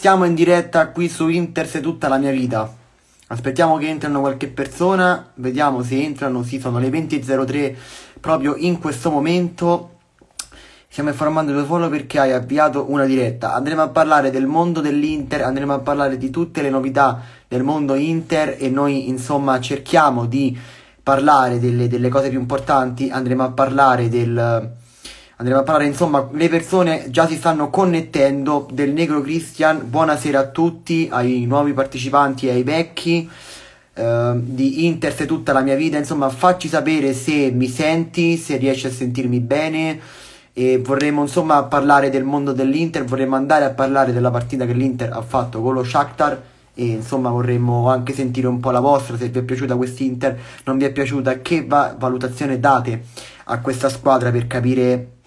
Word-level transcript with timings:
Siamo 0.00 0.24
in 0.24 0.34
diretta 0.34 0.88
qui 0.88 1.10
su 1.10 1.28
Inter 1.28 1.68
se 1.68 1.80
tutta 1.80 2.08
la 2.08 2.16
mia 2.16 2.30
vita. 2.30 2.74
Aspettiamo 3.26 3.76
che 3.76 3.86
entrano 3.86 4.20
qualche 4.20 4.48
persona, 4.48 5.30
vediamo 5.34 5.82
se 5.82 6.02
entrano, 6.02 6.42
sì, 6.42 6.58
sono 6.58 6.78
le 6.78 6.88
20.03 6.88 7.76
proprio 8.18 8.54
in 8.56 8.78
questo 8.78 9.10
momento. 9.10 9.98
Stiamo 10.88 11.10
informando 11.10 11.66
solo 11.66 11.90
perché 11.90 12.18
hai 12.18 12.32
avviato 12.32 12.86
una 12.88 13.04
diretta. 13.04 13.52
Andremo 13.52 13.82
a 13.82 13.88
parlare 13.88 14.30
del 14.30 14.46
mondo 14.46 14.80
dell'Inter, 14.80 15.42
andremo 15.42 15.74
a 15.74 15.80
parlare 15.80 16.16
di 16.16 16.30
tutte 16.30 16.62
le 16.62 16.70
novità 16.70 17.20
del 17.46 17.62
mondo 17.62 17.94
Inter 17.94 18.56
e 18.58 18.70
noi 18.70 19.06
insomma 19.06 19.60
cerchiamo 19.60 20.24
di 20.24 20.58
parlare 21.02 21.58
delle, 21.58 21.88
delle 21.88 22.08
cose 22.08 22.30
più 22.30 22.40
importanti, 22.40 23.10
andremo 23.10 23.44
a 23.44 23.50
parlare 23.50 24.08
del 24.08 24.78
andremo 25.40 25.60
a 25.60 25.62
parlare 25.62 25.86
insomma 25.86 26.28
le 26.32 26.50
persone 26.50 27.06
già 27.08 27.26
si 27.26 27.36
stanno 27.36 27.70
connettendo 27.70 28.68
del 28.70 28.92
Negro 28.92 29.22
Christian. 29.22 29.88
Buonasera 29.88 30.38
a 30.38 30.46
tutti 30.48 31.08
ai 31.10 31.46
nuovi 31.46 31.72
partecipanti 31.72 32.46
e 32.46 32.50
ai 32.50 32.62
vecchi 32.62 33.28
uh, 33.94 34.32
di 34.34 34.84
Inter 34.84 35.14
se 35.14 35.24
tutta 35.24 35.54
la 35.54 35.62
mia 35.62 35.76
vita. 35.76 35.96
Insomma 35.96 36.28
facci 36.28 36.68
sapere 36.68 37.14
se 37.14 37.50
mi 37.52 37.68
senti 37.68 38.36
se 38.36 38.58
riesci 38.58 38.86
a 38.86 38.90
sentirmi 38.90 39.40
bene. 39.40 39.98
E 40.52 40.76
vorremmo 40.76 41.22
insomma 41.22 41.62
parlare 41.62 42.10
del 42.10 42.24
mondo 42.24 42.52
dell'Inter. 42.52 43.04
Vorremmo 43.04 43.36
andare 43.36 43.64
a 43.64 43.70
parlare 43.70 44.12
della 44.12 44.30
partita 44.30 44.66
che 44.66 44.74
l'Inter 44.74 45.10
ha 45.10 45.22
fatto 45.22 45.62
con 45.62 45.72
lo 45.72 45.82
Shakhtar. 45.82 46.42
E 46.74 46.84
insomma 46.84 47.30
vorremmo 47.30 47.88
anche 47.88 48.12
sentire 48.12 48.46
un 48.46 48.60
po' 48.60 48.70
la 48.72 48.80
vostra 48.80 49.16
se 49.16 49.30
vi 49.30 49.38
è 49.38 49.42
piaciuta 49.42 49.74
quest'Inter 49.74 50.38
non 50.64 50.78
vi 50.78 50.84
è 50.84 50.92
piaciuta 50.92 51.40
che 51.40 51.64
va- 51.66 51.96
valutazione 51.98 52.60
date 52.60 53.02
a 53.46 53.58
questa 53.58 53.88
squadra 53.88 54.30
per 54.30 54.46
capire 54.46 55.19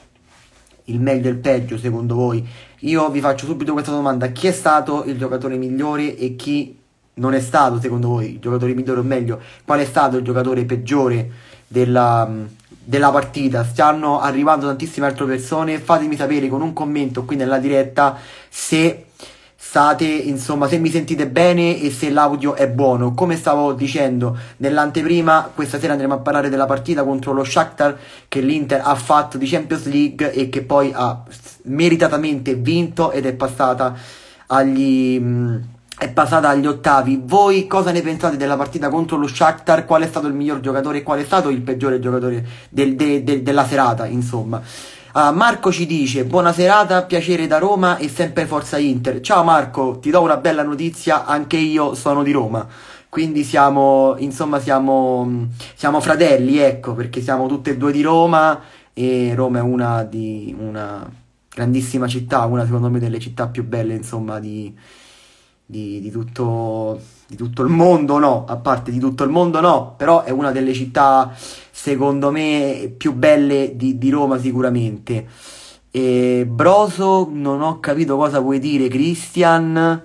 il 0.86 1.00
meglio 1.00 1.28
e 1.28 1.32
il 1.32 1.38
peggio 1.38 1.78
secondo 1.78 2.16
voi? 2.16 2.46
Io 2.80 3.10
vi 3.10 3.20
faccio 3.20 3.46
subito 3.46 3.74
questa 3.74 3.92
domanda: 3.92 4.28
chi 4.28 4.48
è 4.48 4.52
stato 4.52 5.04
il 5.06 5.18
giocatore 5.18 5.58
migliore 5.58 6.18
e 6.18 6.36
chi 6.36 6.78
non 7.16 7.34
è 7.34 7.40
stato 7.40 7.80
secondo 7.80 8.08
voi 8.08 8.34
il 8.34 8.40
giocatore 8.40 8.74
migliore 8.74 9.00
o 9.00 9.04
meglio? 9.04 9.40
Qual 9.64 9.80
è 9.80 9.86
stato 9.86 10.18
il 10.18 10.24
giocatore 10.24 10.66
peggiore 10.66 11.30
della, 11.68 12.30
della 12.68 13.12
partita? 13.12 13.64
Stanno 13.64 14.20
arrivando 14.20 14.66
tantissime 14.66 15.06
altre 15.06 15.26
persone. 15.26 15.80
Fatemi 15.80 16.16
sapere 16.16 16.48
con 16.48 16.62
un 16.62 16.74
commento 16.74 17.24
qui 17.24 17.36
nella 17.36 17.60
diretta 17.60 18.18
se 18.50 19.06
state, 19.66 20.06
insomma, 20.06 20.68
se 20.68 20.78
mi 20.78 20.90
sentite 20.90 21.28
bene 21.28 21.80
e 21.82 21.90
se 21.90 22.12
l'audio 22.12 22.54
è 22.54 22.68
buono. 22.68 23.14
Come 23.14 23.38
stavo 23.38 23.74
dicendo 23.74 24.38
nell'anteprima, 24.58 25.52
questa 25.56 25.80
sera 25.80 25.94
andremo 25.94 26.16
a 26.16 26.20
parlare 26.20 26.50
della 26.50 26.66
partita 26.66 27.04
contro 27.04 27.32
lo 27.32 27.44
Shakhtar 27.44 27.98
che 28.28 28.42
l'Inter 28.42 28.82
ha 28.84 28.94
fatto 28.94 29.38
di 29.40 29.48
Champions 29.48 29.86
League 29.86 30.32
e 30.32 30.50
che 30.50 30.62
poi 30.62 30.92
ha 30.94 31.24
meritatamente 31.64 32.54
vinto 32.54 33.12
ed 33.12 33.26
è 33.26 33.34
passata 33.34 33.96
agli 34.48 35.20
mh, 35.20 35.62
è 35.98 36.10
passata 36.12 36.50
agli 36.50 36.68
ottavi. 36.68 37.22
Voi 37.24 37.66
cosa 37.66 37.92
ne 37.92 38.02
pensate 38.02 38.38
della 38.38 38.58
partita 38.58 38.90
contro 38.90 39.18
lo 39.18 39.28
Shakhtar? 39.28 39.86
Qual 39.86 40.04
è 40.04 40.08
stato 40.08 40.28
il 40.28 40.34
miglior 40.34 40.60
giocatore 40.60 41.00
e 41.00 41.04
qual 41.04 41.20
è 41.20 41.24
stato 41.24 41.50
il 41.50 41.62
peggiore 41.62 42.00
giocatore 42.00 42.46
del, 42.70 42.96
de, 42.96 43.24
de, 43.24 43.42
della 43.42 43.66
serata, 43.66 44.06
insomma? 44.06 44.62
Uh, 45.16 45.32
Marco 45.32 45.72
ci 45.72 45.86
dice 45.86 46.26
buona 46.26 46.52
serata, 46.52 47.04
piacere 47.04 47.46
da 47.46 47.60
Roma 47.60 47.98
e 47.98 48.10
sempre 48.10 48.48
forza 48.48 48.80
Inter. 48.80 49.22
Ciao 49.22 49.44
Marco, 49.44 50.00
ti 50.00 50.10
do 50.10 50.22
una 50.22 50.38
bella 50.38 50.64
notizia, 50.64 51.26
anche 51.26 51.56
io 51.56 51.94
sono 51.94 52.24
di 52.24 52.32
Roma. 52.32 52.68
Quindi 53.10 53.44
siamo, 53.44 54.16
insomma, 54.18 54.60
siamo, 54.60 55.50
siamo 55.76 56.00
fratelli, 56.00 56.58
ecco, 56.58 56.96
perché 56.96 57.22
siamo 57.22 57.46
tutte 57.46 57.70
e 57.70 57.78
due 57.78 57.92
di 57.92 58.02
Roma 58.02 58.60
e 58.92 59.34
Roma 59.36 59.60
è 59.60 59.62
una 59.62 60.02
di 60.02 60.56
una 60.58 61.08
grandissima 61.48 62.08
città, 62.08 62.46
una 62.46 62.66
secondo 62.66 62.90
me 62.90 62.98
delle 62.98 63.20
città 63.20 63.48
più 63.50 63.64
belle, 63.64 63.94
insomma, 63.94 64.40
di, 64.40 64.76
di, 65.64 66.02
di, 66.02 66.10
tutto, 66.10 67.00
di 67.28 67.36
tutto 67.36 67.62
il 67.62 67.70
mondo, 67.70 68.18
no, 68.18 68.46
a 68.48 68.56
parte 68.56 68.90
di 68.90 68.98
tutto 68.98 69.24
il 69.24 69.30
mondo 69.30 69.62
no, 69.62 69.94
però 69.96 70.24
è 70.24 70.32
una 70.32 70.50
delle 70.50 70.74
città 70.74 71.32
secondo 71.76 72.30
me 72.30 72.94
più 72.96 73.14
belle 73.14 73.76
di, 73.76 73.98
di 73.98 74.10
Roma 74.12 74.38
sicuramente. 74.38 75.26
E 75.90 76.46
Broso, 76.48 77.28
non 77.32 77.62
ho 77.62 77.80
capito 77.80 78.16
cosa 78.16 78.40
vuoi 78.40 78.60
dire, 78.60 78.88
Christian. 78.88 80.02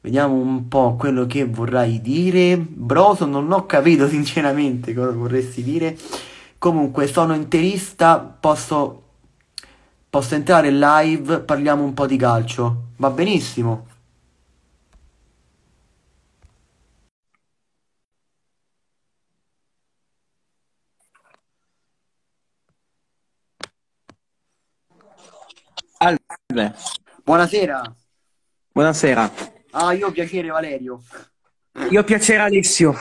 Vediamo 0.00 0.34
un 0.34 0.68
po' 0.68 0.94
quello 0.96 1.26
che 1.26 1.44
vorrai 1.44 2.00
dire. 2.00 2.56
Broso, 2.56 3.26
non 3.26 3.50
ho 3.50 3.66
capito 3.66 4.06
sinceramente 4.08 4.94
cosa 4.94 5.10
vorresti 5.10 5.64
dire. 5.64 5.96
Comunque, 6.58 7.08
sono 7.08 7.34
interista, 7.34 8.18
posso, 8.20 9.02
posso 10.08 10.34
entrare 10.36 10.70
live, 10.70 11.40
parliamo 11.40 11.82
un 11.82 11.92
po' 11.92 12.06
di 12.06 12.16
calcio. 12.16 12.84
Va 12.96 13.10
benissimo. 13.10 13.86
Salve. 26.50 26.74
Buonasera. 27.24 27.94
Buonasera. 28.72 29.32
Ah, 29.72 29.92
io 29.92 30.06
ho 30.06 30.10
piacere 30.10 30.48
Valerio. 30.48 31.02
Io 31.90 32.00
ho 32.00 32.04
piacere 32.04 32.38
Alessio. 32.38 32.94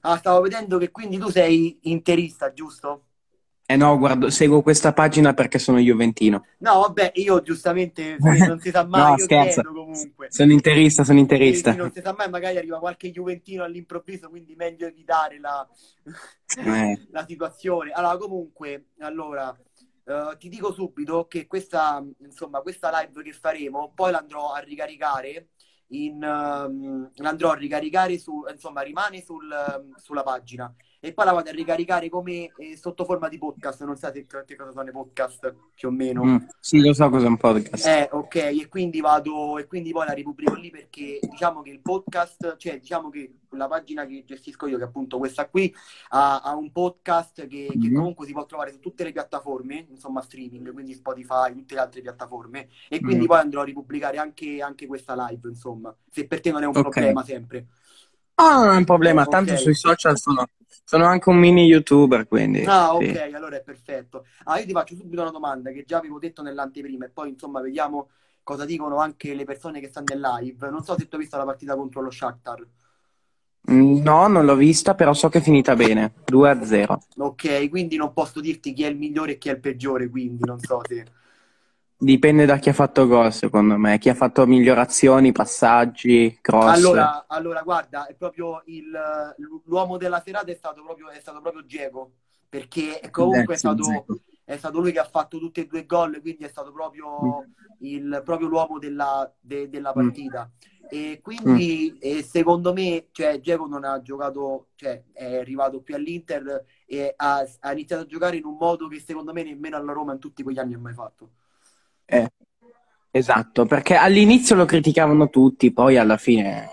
Ah, 0.00 0.16
stavo 0.16 0.40
vedendo 0.40 0.78
che 0.78 0.90
quindi 0.90 1.18
tu 1.18 1.28
sei 1.28 1.78
interista, 1.82 2.50
giusto? 2.54 3.02
Eh 3.66 3.76
no, 3.76 3.98
guardo, 3.98 4.30
seguo 4.30 4.62
questa 4.62 4.94
pagina 4.94 5.34
perché 5.34 5.58
sono 5.58 5.78
juventino. 5.78 6.46
No, 6.60 6.80
vabbè, 6.80 7.12
io 7.16 7.42
giustamente 7.42 8.16
non 8.18 8.58
si 8.58 8.70
sa 8.70 8.86
mai, 8.88 9.02
no, 9.02 9.16
io 9.18 9.24
scherzo. 9.24 9.60
chiedo 9.60 9.72
comunque. 9.74 10.28
Sono 10.30 10.52
interista, 10.52 11.04
sono 11.04 11.18
interista. 11.18 11.74
Quindi 11.74 11.82
non 11.82 11.92
si 11.92 12.00
sa 12.00 12.14
mai, 12.16 12.30
magari 12.30 12.56
arriva 12.56 12.78
qualche 12.78 13.10
juventino 13.10 13.64
all'improvviso, 13.64 14.30
quindi 14.30 14.54
meglio 14.54 14.86
evitare 14.86 15.38
la, 15.38 15.68
Eh. 16.56 17.06
la 17.12 17.26
situazione. 17.28 17.90
Allora, 17.92 18.16
comunque, 18.16 18.86
allora, 19.00 19.54
eh, 20.08 20.36
ti 20.38 20.48
dico 20.48 20.72
subito 20.72 21.26
che 21.26 21.46
questa, 21.46 22.02
insomma, 22.20 22.60
questa 22.62 22.90
live 23.00 23.22
che 23.22 23.32
faremo, 23.32 23.92
poi 23.94 24.10
l'andrò 24.10 24.52
a 24.52 24.60
ricaricare 24.60 25.50
in, 25.88 26.22
ehm, 26.22 27.10
l'andrò 27.16 27.50
a 27.50 27.54
ricaricare 27.54 28.18
su, 28.18 28.44
insomma, 28.50 28.82
rimane 28.82 29.22
sul, 29.22 29.50
ehm, 29.50 29.96
sulla 29.96 30.22
pagina 30.22 30.74
e 31.00 31.12
poi 31.12 31.24
la 31.24 31.32
vado 31.32 31.48
a 31.50 31.52
ricaricare 31.52 32.08
come 32.08 32.50
eh, 32.56 32.76
sotto 32.76 33.04
forma 33.04 33.28
di 33.28 33.38
podcast. 33.38 33.84
Non 33.84 33.96
so 33.96 34.10
se 34.12 34.26
che 34.26 34.56
cosa 34.56 34.72
sono 34.72 34.88
i 34.88 34.92
podcast 34.92 35.54
più 35.74 35.88
o 35.88 35.90
meno. 35.92 36.24
Mm, 36.24 36.36
Sì, 36.58 36.80
lo 36.80 36.92
so 36.92 37.08
cos'è 37.08 37.26
un 37.26 37.36
podcast. 37.36 37.86
Eh, 37.86 38.08
ok, 38.10 38.34
e 38.34 38.66
quindi 38.68 39.00
vado 39.00 39.58
e 39.58 39.66
quindi 39.66 39.92
poi 39.92 40.06
la 40.06 40.12
ripubblico 40.12 40.54
lì 40.54 40.70
perché 40.70 41.20
diciamo 41.30 41.62
che 41.62 41.70
il 41.70 41.80
podcast, 41.80 42.56
cioè 42.56 42.80
diciamo 42.80 43.10
che 43.10 43.34
la 43.50 43.68
pagina 43.68 44.04
che 44.06 44.24
gestisco 44.26 44.66
io, 44.66 44.76
che 44.76 44.82
è 44.84 44.86
appunto 44.86 45.18
questa 45.18 45.48
qui, 45.48 45.72
ha, 46.10 46.40
ha 46.40 46.54
un 46.54 46.70
podcast 46.72 47.46
che, 47.46 47.68
che 47.80 47.88
Mhm. 47.88 47.94
comunque 47.94 48.26
si 48.26 48.32
può 48.32 48.44
trovare 48.46 48.72
su 48.72 48.80
tutte 48.80 49.04
le 49.04 49.12
piattaforme, 49.12 49.86
insomma 49.90 50.20
streaming, 50.20 50.72
quindi 50.72 50.94
Spotify, 50.94 51.52
tutte 51.52 51.74
le 51.74 51.80
altre 51.80 52.00
piattaforme, 52.00 52.68
e 52.88 53.00
quindi 53.00 53.24
Mm. 53.24 53.28
poi 53.28 53.38
andrò 53.38 53.60
a 53.60 53.64
ripubblicare 53.64 54.18
anche, 54.18 54.60
anche 54.60 54.86
questa 54.86 55.14
live, 55.28 55.48
insomma, 55.48 55.94
se 56.10 56.26
per 56.26 56.40
te 56.40 56.50
non 56.50 56.62
è 56.62 56.66
un 56.66 56.76
Ok. 56.76 56.82
problema 56.82 57.24
sempre. 57.24 57.66
Ah, 58.34 58.64
non 58.64 58.74
è 58.74 58.76
un 58.76 58.84
problema, 58.84 59.22
Ok. 59.22 59.30
tanto 59.30 59.56
sui 59.56 59.74
social 59.74 60.16
sono, 60.18 60.46
sono 60.84 61.04
anche 61.06 61.28
un 61.28 61.36
mini 61.38 61.64
youtuber, 61.66 62.26
quindi 62.28 62.64
Ah, 62.64 62.94
sì. 62.96 63.04
ok, 63.06 63.30
allora 63.34 63.56
è 63.56 63.62
perfetto. 63.62 64.24
Ah, 64.44 64.58
io 64.58 64.66
ti 64.66 64.72
faccio 64.72 64.94
subito 64.94 65.20
una 65.22 65.30
domanda 65.30 65.70
che 65.70 65.84
già 65.84 65.98
avevo 65.98 66.18
detto 66.18 66.42
nell'anteprima 66.42 67.06
e 67.06 67.10
poi 67.10 67.30
insomma 67.30 67.60
vediamo 67.60 68.10
cosa 68.42 68.64
dicono 68.64 68.98
anche 68.98 69.34
le 69.34 69.44
persone 69.44 69.80
che 69.80 69.88
stanno 69.88 70.06
nel 70.14 70.20
live. 70.20 70.70
Non 70.70 70.82
so 70.84 70.96
se 70.98 71.08
tu 71.08 71.16
hai 71.16 71.22
visto 71.22 71.36
la 71.36 71.44
partita 71.44 71.76
contro 71.76 72.00
lo 72.00 72.10
Shakhtar. 72.10 72.66
Mm, 73.70 74.02
No, 74.02 74.26
non 74.26 74.44
l'ho 74.44 74.56
vista, 74.56 74.94
però 74.96 75.12
so 75.12 75.28
che 75.28 75.38
è 75.38 75.40
finita 75.40 75.76
bene. 75.76 76.12
2 76.24 76.50
a 76.50 76.64
0. 76.64 76.98
Ok, 77.18 77.68
quindi 77.68 77.96
non 77.96 78.12
posso 78.12 78.40
dirti 78.40 78.72
chi 78.72 78.84
è 78.84 78.86
il 78.88 78.96
migliore 78.96 79.32
e 79.32 79.38
chi 79.38 79.48
è 79.48 79.52
il 79.52 79.60
peggiore, 79.60 80.08
quindi 80.08 80.44
non 80.44 80.58
so 80.60 80.80
se... 80.86 81.04
Dipende 82.00 82.44
da 82.46 82.56
chi 82.58 82.70
ha 82.70 82.72
fatto 82.72 83.06
gol, 83.06 83.32
secondo 83.32 83.76
me. 83.76 83.98
Chi 83.98 84.08
ha 84.08 84.14
fatto 84.14 84.46
migliorazioni, 84.46 85.32
passaggi, 85.32 86.36
cross. 86.40 86.92
Allora, 86.92 87.26
allora, 87.28 87.62
guarda, 87.62 88.06
è 88.06 88.14
proprio 88.14 88.62
il, 88.66 88.90
l'uomo 89.64 89.96
della 89.96 90.20
serata 90.20 90.50
è 90.50 90.54
stato 90.54 90.82
proprio, 90.82 91.08
è 91.08 91.18
stato 91.20 91.40
proprio 91.40 91.62
Dzeko, 91.62 92.12
perché 92.48 93.00
comunque 93.10 93.54
Eh, 93.54 93.54
è 93.54 93.56
sì, 93.56 93.58
stato, 93.58 94.10
è 94.44 94.56
stato 94.56 94.78
lui 94.80 94.92
che 94.92 94.98
ha 94.98 95.04
fatto 95.08 95.38
tutti 95.38 95.60
e 95.60 95.66
due 95.66 95.80
i 95.80 95.86
gol, 95.86 96.20
quindi 96.20 96.44
è 96.44 96.48
stato 96.48 96.70
proprio, 96.72 97.48
il, 97.78 98.20
proprio 98.24 98.48
l'uomo 98.48 98.78
della, 98.78 99.32
de- 99.40 99.68
della 99.70 99.92
Mm. 99.96 100.10
partita. 100.12 100.50
E 100.86 101.20
quindi 101.22 101.96
eh, 101.98 102.22
secondo 102.22 102.72
me, 102.74 103.08
cioè, 103.12 103.38
Dzeko 103.40 103.66
non 103.66 103.84
ha 103.84 104.00
giocato, 104.02 104.68
cioè, 104.74 105.04
è 105.12 105.36
arrivato 105.38 105.82
qui 105.82 105.94
all'Inter 105.94 106.64
e 106.86 107.12
ha, 107.16 107.46
ha 107.60 107.72
iniziato 107.72 108.02
a 108.02 108.06
giocare 108.06 108.36
in 108.36 108.44
un 108.44 108.56
modo 108.58 108.88
che 108.88 108.98
secondo 109.00 109.32
me 109.32 109.42
nemmeno 109.42 109.76
alla 109.76 109.92
Roma 109.92 110.12
in 110.12 110.18
tutti 110.18 110.42
quegli 110.42 110.58
anni 110.58 110.74
ha 110.74 110.78
mai 110.78 110.92
fatto. 110.94 111.30
Eh, 112.10 112.26
esatto, 113.10 113.66
perché 113.66 113.94
all'inizio 113.94 114.56
lo 114.56 114.64
criticavano 114.64 115.28
tutti, 115.28 115.72
poi 115.72 115.96
alla 115.98 116.16
fine 116.16 116.68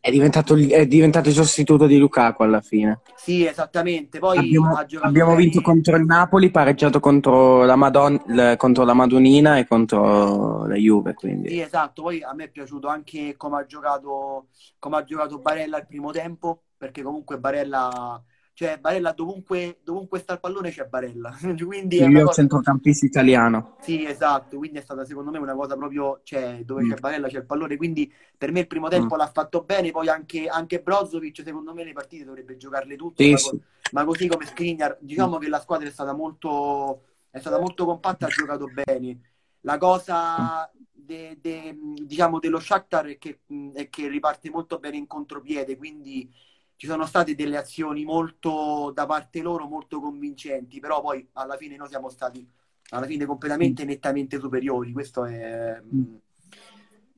È 0.00 0.10
diventato, 0.10 0.54
è 0.56 0.86
diventato 0.86 1.28
il 1.28 1.34
sostituto 1.34 1.86
di 1.86 1.98
Lukaku 1.98 2.42
alla 2.42 2.60
fine. 2.60 3.00
Sì, 3.14 3.44
esattamente. 3.44 4.18
Poi 4.18 4.38
Abbiamo, 4.38 4.76
abbiamo 5.00 5.30
bene. 5.30 5.42
vinto 5.42 5.60
contro 5.62 5.96
il 5.96 6.04
Napoli, 6.04 6.50
pareggiato 6.50 7.00
contro 7.00 7.64
la, 7.64 7.74
Madon- 7.76 8.56
contro 8.56 8.84
la 8.84 8.94
Madonnina 8.94 9.58
e 9.58 9.66
contro 9.66 10.66
la 10.66 10.74
Juve, 10.76 11.14
Sì, 11.14 11.14
quindi 11.14 11.60
esatto. 11.60 12.02
Poi 12.02 12.22
a 12.22 12.34
me 12.34 12.44
è 12.44 12.50
piaciuto 12.50 12.88
anche 12.88 13.36
come 13.36 13.58
ha 13.58 13.66
giocato, 13.66 14.48
come 14.78 14.96
ha 14.96 15.04
giocato 15.04 15.38
Barella 15.38 15.76
al 15.76 15.86
primo 15.86 16.10
tempo, 16.10 16.64
perché 16.76 17.02
comunque 17.02 17.38
Barella, 17.38 18.22
cioè 18.56 18.78
Barella 18.78 19.12
dovunque, 19.12 19.80
dovunque 19.84 20.18
sta 20.20 20.32
il 20.32 20.40
pallone 20.40 20.70
c'è 20.70 20.86
Barella. 20.86 21.36
Quindi 21.62 21.98
è 21.98 22.06
miglior 22.06 22.24
cosa. 22.24 22.40
centrocampista 22.40 23.04
italiano. 23.04 23.76
Sì, 23.78 24.04
esatto, 24.04 24.56
quindi 24.56 24.78
è 24.78 24.80
stata 24.82 25.04
secondo 25.04 25.30
me 25.30 25.38
una 25.38 25.54
cosa 25.54 25.76
proprio, 25.76 26.20
cioè, 26.24 26.62
dove 26.64 26.82
Mm. 26.82 26.90
c'è 26.90 26.96
Barella 26.98 27.28
c'è 27.28 27.36
il 27.38 27.44
pallone, 27.46 27.76
quindi 27.76 28.10
per 28.36 28.50
me 28.50 28.60
il 28.60 28.66
primo 28.66 28.88
tempo 28.88 29.14
Mm. 29.14 29.18
l'ha 29.18 29.30
fatto 29.30 29.62
bene, 29.62 29.90
poi 29.92 30.08
anche, 30.08 30.48
anche 30.48 30.80
Brozovic 30.80 31.42
secondo 31.44 31.72
me 31.74 31.84
le 31.84 31.92
partite 31.92 32.24
dovrebbe 32.24 32.56
giocarle 32.56 32.96
tutte, 32.96 33.24
Sì, 33.24 33.30
ma, 33.30 33.36
sì. 33.36 33.50
co- 33.50 33.60
ma 33.90 34.04
così 34.04 34.26
come 34.26 34.46
Skriniar, 34.46 34.96
diciamo 35.00 35.38
che 35.38 35.48
la 35.48 35.60
squadra 35.60 35.86
è 35.86 35.90
stata 35.92 36.12
molto, 36.14 37.04
è 37.30 37.38
stata 37.38 37.60
molto 37.60 37.84
compatta, 37.84 38.26
ha 38.26 38.30
giocato 38.30 38.66
bene. 38.68 39.20
La 39.60 39.78
cosa 39.78 40.68
de- 40.92 41.38
de- 41.40 41.76
diciamo 42.04 42.38
dello 42.40 42.58
Shakhtar 42.58 43.06
è 43.06 43.18
che, 43.18 43.40
è 43.74 43.88
che 43.88 44.08
riparte 44.08 44.50
molto 44.50 44.78
bene 44.78 44.96
in 44.96 45.06
contropiede, 45.06 45.76
quindi 45.76 46.28
ci 46.76 46.86
sono 46.86 47.06
state 47.06 47.34
delle 47.34 47.56
azioni 47.56 48.04
molto 48.04 48.90
da 48.94 49.06
parte 49.06 49.40
loro 49.40 49.66
molto 49.66 50.00
convincenti, 50.00 50.78
però 50.80 51.00
poi 51.00 51.26
alla 51.34 51.56
fine 51.56 51.76
noi 51.76 51.88
siamo 51.88 52.08
stati 52.10 52.46
alla 52.90 53.06
fine 53.06 53.24
completamente 53.26 53.84
nettamente 53.84 54.38
superiori. 54.38 54.92
Questo 54.92 55.24
è, 55.24 55.80
Mm. 55.82 56.14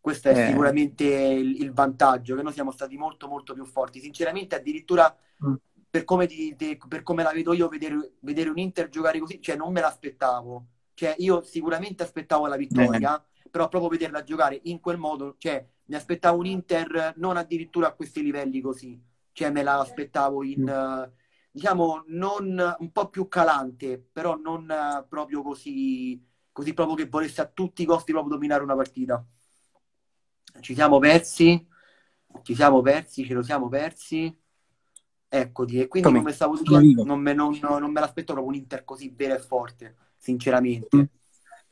questo 0.00 0.28
è 0.28 0.38
Eh. 0.38 0.46
sicuramente 0.48 1.04
il, 1.04 1.60
il 1.60 1.72
vantaggio, 1.72 2.34
che 2.36 2.42
noi 2.42 2.52
siamo 2.52 2.70
stati 2.70 2.96
molto 2.96 3.28
molto 3.28 3.52
più 3.52 3.64
forti. 3.66 4.00
Sinceramente, 4.00 4.54
addirittura 4.54 5.14
Mm. 5.44 5.54
per 5.90 6.04
come, 6.04 6.26
ti- 6.26 6.54
te- 6.56 6.78
per 6.88 7.02
come 7.02 7.22
la 7.22 7.32
vedo 7.32 7.52
io, 7.52 7.68
vedere, 7.68 8.14
vedere 8.20 8.48
un 8.50 8.58
Inter 8.58 8.88
giocare 8.88 9.18
così, 9.18 9.40
cioè 9.40 9.56
non 9.56 9.72
me 9.72 9.80
l'aspettavo. 9.80 10.66
Cioè, 10.94 11.14
io 11.18 11.42
sicuramente 11.42 12.02
aspettavo 12.02 12.46
la 12.46 12.56
vittoria, 12.56 13.22
però 13.50 13.68
proprio 13.68 13.90
vederla 13.90 14.22
giocare 14.24 14.58
in 14.64 14.80
quel 14.80 14.98
modo, 14.98 15.36
cioè 15.38 15.64
mi 15.86 15.94
aspettavo 15.94 16.38
un 16.38 16.46
Inter 16.46 17.14
non 17.16 17.36
addirittura 17.36 17.86
a 17.88 17.92
questi 17.92 18.22
livelli 18.22 18.60
così, 18.60 19.00
cioè 19.38 19.50
me 19.50 19.62
la 19.62 19.78
aspettavo 19.78 20.42
in, 20.42 20.62
Mm. 20.62 20.68
eh, 20.68 21.12
diciamo, 21.52 22.02
non 22.08 22.76
un 22.78 22.92
po' 22.92 23.08
più 23.08 23.28
calante, 23.28 23.98
però 24.12 24.34
non 24.36 24.68
eh, 24.70 25.06
proprio 25.08 25.42
così, 25.42 26.20
così 26.52 26.74
proprio 26.74 26.96
che 26.96 27.06
volesse 27.08 27.40
a 27.40 27.46
tutti 27.46 27.82
i 27.82 27.84
costi 27.84 28.10
proprio 28.12 28.34
dominare 28.34 28.62
una 28.64 28.74
partita. 28.74 29.24
Ci 30.60 30.74
siamo 30.74 30.98
persi, 30.98 31.66
ci 32.42 32.54
siamo 32.54 32.80
persi, 32.82 33.24
ce 33.24 33.34
lo 33.34 33.42
siamo 33.42 33.68
persi. 33.68 34.36
Eccoti, 35.30 35.78
e 35.80 35.88
quindi 35.88 36.12
come 36.12 36.32
stavo 36.32 36.56
dicendo, 36.56 37.04
non 37.04 37.20
me, 37.20 37.34
non- 37.34 37.58
non 37.60 37.92
me 37.92 38.00
l'aspetto 38.00 38.32
proprio 38.32 38.46
un 38.46 38.54
Inter 38.54 38.84
così 38.84 39.10
vero 39.14 39.34
e 39.34 39.38
forte, 39.38 39.96
sinceramente. 40.16 41.10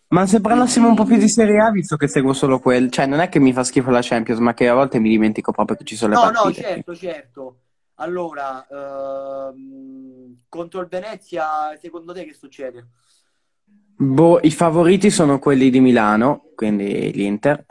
Ma 0.08 0.26
se 0.26 0.40
parlassimo 0.40 0.88
un 0.88 0.94
po' 0.94 1.04
più 1.04 1.16
di. 1.16 1.28
Serie 1.28 1.58
A, 1.58 1.70
visto 1.70 1.96
che 1.96 2.06
seguo 2.06 2.32
solo 2.32 2.60
quel, 2.60 2.90
cioè 2.90 3.06
non 3.06 3.18
è 3.20 3.28
che 3.28 3.40
mi 3.40 3.52
fa 3.52 3.64
schifo 3.64 3.90
la 3.90 4.00
Champions, 4.02 4.40
ma 4.40 4.54
che 4.54 4.68
a 4.68 4.74
volte 4.74 5.00
mi 5.00 5.08
dimentico 5.08 5.50
proprio 5.52 5.76
che 5.76 5.84
ci 5.84 5.96
sono 5.96 6.12
le 6.14 6.20
No, 6.20 6.30
no, 6.30 6.30
partite. 6.42 6.62
certo, 6.62 6.94
certo. 6.94 7.56
Allora, 7.96 8.66
ehm, 8.68 10.36
contro 10.48 10.80
il 10.80 10.86
Venezia, 10.86 11.76
secondo 11.80 12.12
te 12.12 12.24
che 12.24 12.34
succede? 12.34 12.86
Boh, 13.98 14.38
i 14.42 14.50
favoriti 14.50 15.10
sono 15.10 15.38
quelli 15.38 15.70
di 15.70 15.80
Milano, 15.80 16.50
quindi 16.54 17.10
l'Inter, 17.12 17.64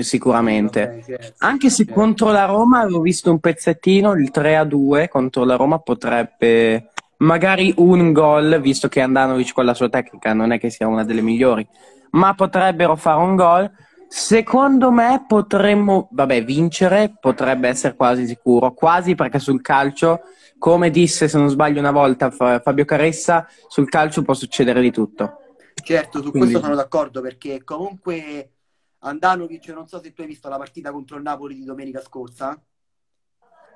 sicuramente. 0.00 0.86
vabbè, 0.86 1.02
certo, 1.02 1.34
Anche 1.38 1.68
se 1.70 1.84
certo. 1.84 1.92
contro 2.00 2.30
la 2.30 2.44
Roma 2.44 2.80
avevo 2.80 3.00
visto 3.00 3.30
un 3.30 3.40
pezzettino, 3.40 4.12
il 4.12 4.30
3-2 4.30 5.08
contro 5.08 5.44
la 5.44 5.56
Roma 5.56 5.78
potrebbe 5.80 6.90
magari 7.20 7.72
un 7.76 8.12
gol, 8.12 8.60
visto 8.60 8.88
che 8.88 9.00
Andanovic 9.00 9.52
con 9.52 9.64
la 9.64 9.74
sua 9.74 9.88
tecnica 9.88 10.32
non 10.32 10.52
è 10.52 10.58
che 10.58 10.70
sia 10.70 10.86
una 10.86 11.04
delle 11.04 11.22
migliori, 11.22 11.66
ma 12.10 12.34
potrebbero 12.34 12.96
fare 12.96 13.20
un 13.20 13.36
gol. 13.36 13.70
Secondo 14.08 14.90
me 14.90 15.24
potremmo, 15.26 16.08
vabbè, 16.10 16.44
vincere 16.44 17.14
potrebbe 17.20 17.68
essere 17.68 17.94
quasi 17.94 18.26
sicuro, 18.26 18.72
quasi 18.72 19.14
perché 19.14 19.38
sul 19.38 19.62
calcio, 19.62 20.20
come 20.58 20.90
disse 20.90 21.28
se 21.28 21.38
non 21.38 21.48
sbaglio 21.48 21.78
una 21.78 21.92
volta 21.92 22.30
Fa- 22.30 22.60
Fabio 22.60 22.84
Caressa, 22.84 23.46
sul 23.68 23.88
calcio 23.88 24.22
può 24.22 24.34
succedere 24.34 24.80
di 24.80 24.90
tutto. 24.90 25.38
Certo, 25.82 26.22
su 26.22 26.30
Quindi 26.30 26.50
questo 26.50 26.60
sono 26.60 26.74
d'accordo 26.74 27.20
perché 27.20 27.62
comunque 27.62 28.50
Andanovic, 28.98 29.68
non 29.68 29.86
so 29.86 30.00
se 30.00 30.12
tu 30.12 30.22
hai 30.22 30.26
visto 30.26 30.48
la 30.48 30.58
partita 30.58 30.90
contro 30.90 31.16
il 31.16 31.22
Napoli 31.22 31.54
di 31.54 31.64
domenica 31.64 32.00
scorsa, 32.00 32.60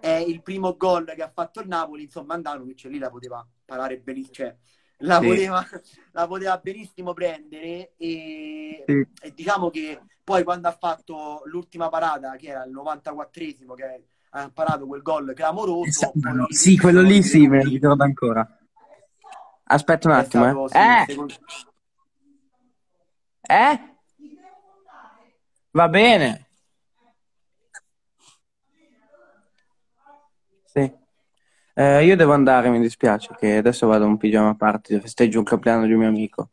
è 0.05 0.17
il 0.17 0.43
primo 0.43 0.77
gol 0.77 1.11
che 1.17 1.23
ha 1.23 1.31
fatto 1.33 1.61
il 1.61 1.67
Napoli, 1.67 2.03
insomma 2.03 2.35
Andanovic 2.35 2.85
lì 2.85 2.99
la 2.99 3.09
poteva 3.09 3.47
parare 3.65 3.97
benissimo, 3.97 4.35
cioè 4.35 4.55
la 4.99 5.19
sì, 5.19 5.27
poteva, 5.27 5.67
la 6.13 6.27
poteva 6.27 6.59
benissimo 6.59 7.15
prendere 7.15 7.95
e, 7.97 8.85
sì. 8.87 9.07
e 9.23 9.33
diciamo 9.35 9.71
che 9.71 10.03
poi 10.23 10.45
quando 10.45 10.69
ha 10.69 10.77
fatto 10.79 11.41
l'ultima 11.47 11.89
parata, 11.89 12.37
che 12.37 12.49
era 12.49 12.65
il 12.65 12.73
94esimo, 12.75 13.73
che 13.73 14.05
ha 14.29 14.51
parato 14.53 14.87
quel 14.87 15.01
gol 15.01 15.33
clamoroso, 15.33 16.13
poi 16.21 16.37
lì 16.37 16.55
Sì, 16.55 16.77
quello 16.77 17.01
lì 17.01 17.23
sì, 17.23 17.47
me 17.47 17.63
lo 17.63 17.71
ricordo 17.71 18.03
ancora. 18.03 18.59
Aspetta 19.65 20.09
un 20.09 20.15
attimo, 20.17 20.69
stato, 20.69 20.87
eh. 20.87 21.05
sì, 21.07 21.39
Eh, 23.41 23.71
eh, 23.71 23.97
va 25.71 25.89
bene. 25.89 26.45
Sì. 30.75 30.93
Eh, 31.77 32.05
io 32.05 32.15
devo 32.15 32.33
andare, 32.33 32.71
mi 32.71 32.79
dispiace, 32.79 33.35
che 33.37 33.57
adesso 33.57 33.89
vado 33.89 34.05
a 34.05 34.07
un 34.07 34.17
pigiama 34.17 34.55
party, 34.55 35.01
festeggio 35.01 35.41
il 35.41 35.45
compleanno 35.45 35.87
di 35.87 35.93
un 35.93 35.99
mio 35.99 36.09
amico. 36.09 36.51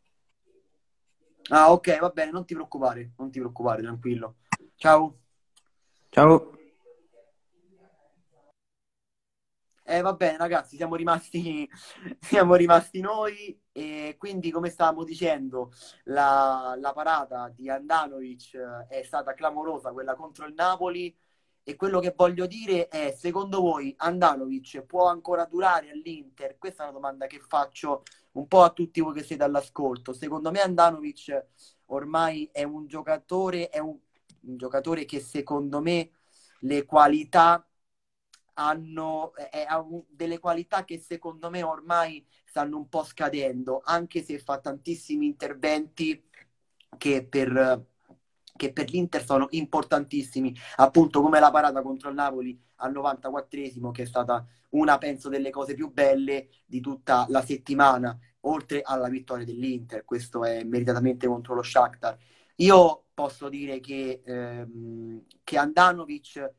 Ah, 1.49 1.71
ok, 1.71 1.99
va 1.99 2.09
bene, 2.09 2.31
non 2.31 2.43
ti 2.43 2.55
preoccupare, 2.55 3.11
non 3.17 3.29
ti 3.29 3.37
preoccupare, 3.37 3.83
tranquillo. 3.83 4.37
Ciao. 4.75 5.19
Ciao. 6.09 6.57
Eh, 9.83 10.01
va 10.01 10.13
bene, 10.13 10.37
ragazzi, 10.37 10.75
siamo 10.75 10.95
rimasti, 10.95 11.69
siamo 12.19 12.55
rimasti 12.55 12.99
noi 12.99 13.61
e 13.71 14.15
quindi, 14.17 14.49
come 14.49 14.69
stavamo 14.69 15.03
dicendo, 15.03 15.71
la, 16.05 16.75
la 16.79 16.93
parata 16.93 17.47
di 17.53 17.69
Andanovic 17.69 18.55
eh, 18.55 18.87
è 18.87 19.03
stata 19.03 19.35
clamorosa, 19.35 19.91
quella 19.91 20.15
contro 20.15 20.47
il 20.47 20.55
Napoli. 20.55 21.15
E 21.63 21.75
quello 21.75 21.99
che 21.99 22.13
voglio 22.15 22.47
dire 22.47 22.87
è, 22.87 23.11
secondo 23.15 23.61
voi 23.61 23.93
Andanovic 23.97 24.81
può 24.81 25.05
ancora 25.07 25.45
durare 25.45 25.91
all'Inter? 25.91 26.57
Questa 26.57 26.83
è 26.83 26.85
una 26.87 26.95
domanda 26.95 27.27
che 27.27 27.39
faccio 27.39 28.03
un 28.31 28.47
po' 28.47 28.63
a 28.63 28.71
tutti 28.71 28.99
voi 29.01 29.13
che 29.13 29.23
siete 29.23 29.43
all'ascolto. 29.43 30.13
Secondo 30.13 30.49
me 30.51 30.59
Andanovic 30.61 31.45
ormai 31.87 32.49
è 32.51 32.63
un 32.63 32.87
giocatore, 32.87 33.69
è 33.69 33.79
un, 33.79 33.97
un 34.41 34.57
giocatore 34.57 35.05
che 35.05 35.19
secondo 35.19 35.81
me 35.81 36.11
le 36.61 36.85
qualità 36.85 37.65
hanno 38.53 39.33
è- 39.35 39.65
un- 39.73 40.03
delle 40.09 40.39
qualità 40.39 40.83
che 40.85 40.99
secondo 40.99 41.49
me 41.49 41.63
ormai 41.63 42.25
stanno 42.45 42.77
un 42.77 42.89
po' 42.89 43.03
scadendo, 43.03 43.81
anche 43.83 44.23
se 44.23 44.39
fa 44.39 44.59
tantissimi 44.59 45.25
interventi 45.25 46.21
che 46.97 47.25
per, 47.25 47.85
che 48.61 48.71
per 48.71 48.91
l'Inter 48.91 49.25
sono 49.25 49.47
importantissimi, 49.51 50.55
appunto 50.75 51.19
come 51.23 51.39
la 51.39 51.49
parata 51.49 51.81
contro 51.81 52.09
il 52.09 52.15
Napoli 52.15 52.61
al 52.75 52.91
94esimo, 52.93 53.89
che 53.89 54.03
è 54.03 54.05
stata 54.05 54.45
una, 54.71 54.99
penso, 54.99 55.29
delle 55.29 55.49
cose 55.49 55.73
più 55.73 55.91
belle 55.91 56.47
di 56.63 56.79
tutta 56.79 57.25
la 57.29 57.41
settimana, 57.43 58.15
oltre 58.41 58.83
alla 58.83 59.09
vittoria 59.09 59.45
dell'Inter, 59.45 60.05
questo 60.05 60.45
è 60.45 60.63
meritatamente 60.63 61.25
contro 61.25 61.55
lo 61.55 61.63
Shakhtar. 61.63 62.15
Io 62.57 63.05
posso 63.15 63.49
dire 63.49 63.79
che, 63.79 64.21
ehm, 64.23 65.25
che 65.43 65.57
Andanovic 65.57 66.53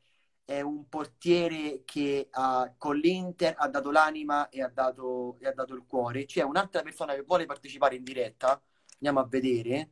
è 0.45 0.61
un 0.61 0.89
portiere 0.89 1.83
che 1.85 2.27
ha- 2.33 2.75
con 2.77 2.97
l'Inter 2.97 3.55
ha 3.57 3.69
dato 3.69 3.93
l'anima 3.93 4.49
e 4.49 4.61
ha 4.61 4.69
dato, 4.69 5.37
e 5.39 5.47
ha 5.47 5.53
dato 5.53 5.75
il 5.75 5.85
cuore. 5.87 6.25
C'è 6.25 6.43
un'altra 6.43 6.83
persona 6.83 7.15
che 7.15 7.23
vuole 7.23 7.47
partecipare 7.47 7.95
in 7.95 8.03
diretta, 8.03 8.61
andiamo 8.95 9.21
a 9.21 9.27
vedere. 9.29 9.91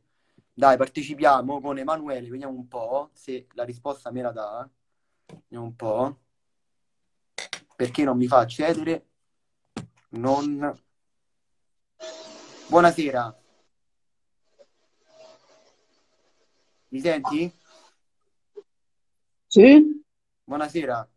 Dai, 0.61 0.77
partecipiamo 0.77 1.59
con 1.59 1.79
Emanuele, 1.79 2.29
vediamo 2.29 2.53
un 2.53 2.67
po' 2.67 3.09
se 3.13 3.47
la 3.53 3.63
risposta 3.63 4.11
me 4.11 4.21
la 4.21 4.31
dà. 4.31 4.69
Vediamo 5.25 5.65
un 5.65 5.75
po'. 5.75 6.19
Perché 7.75 8.03
non 8.03 8.15
mi 8.15 8.27
fa 8.27 8.41
accedere? 8.41 9.07
Non... 10.09 10.79
Buonasera, 12.67 13.41
mi 16.89 16.99
senti? 16.99 17.51
Sì? 19.47 20.03
Buonasera. 20.43 21.09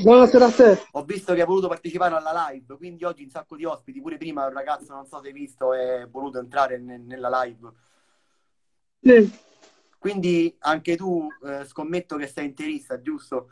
Buonasera 0.00 0.46
a 0.46 0.52
te. 0.52 0.78
Ho 0.92 1.02
visto 1.02 1.34
che 1.34 1.40
hai 1.40 1.46
voluto 1.46 1.66
partecipare 1.66 2.14
alla 2.14 2.50
live, 2.50 2.76
quindi 2.76 3.02
oggi 3.02 3.24
un 3.24 3.30
sacco 3.30 3.56
di 3.56 3.64
ospiti, 3.64 4.00
pure 4.00 4.16
prima 4.16 4.46
un 4.46 4.52
ragazzo, 4.52 4.94
non 4.94 5.06
so 5.06 5.20
se 5.20 5.26
hai 5.26 5.32
visto, 5.32 5.74
è 5.74 6.06
voluto 6.08 6.38
entrare 6.38 6.78
ne- 6.78 6.98
nella 6.98 7.42
live. 7.42 7.90
Sì. 9.02 9.30
Quindi 9.98 10.54
anche 10.60 10.96
tu 10.96 11.28
eh, 11.44 11.64
scommetto 11.64 12.16
che 12.16 12.26
sei 12.26 12.46
interista, 12.46 13.00
giusto? 13.00 13.48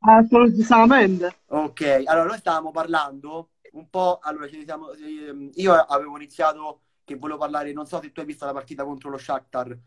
Assolutamente. 0.00 1.34
Ok, 1.48 2.02
allora 2.06 2.24
noi 2.26 2.38
stavamo 2.38 2.70
parlando 2.70 3.50
un 3.72 3.88
po', 3.90 4.18
allora 4.22 4.48
ci 4.48 4.64
siamo, 4.64 4.92
ehm, 4.92 5.50
io 5.54 5.74
avevo 5.74 6.16
iniziato 6.16 6.82
che 7.04 7.16
volevo 7.16 7.38
parlare, 7.38 7.72
non 7.72 7.86
so 7.86 8.00
se 8.00 8.10
tu 8.10 8.20
hai 8.20 8.26
visto 8.26 8.46
la 8.46 8.52
partita 8.52 8.84
contro 8.84 9.10
lo 9.10 9.18
Shakhtar. 9.18 9.78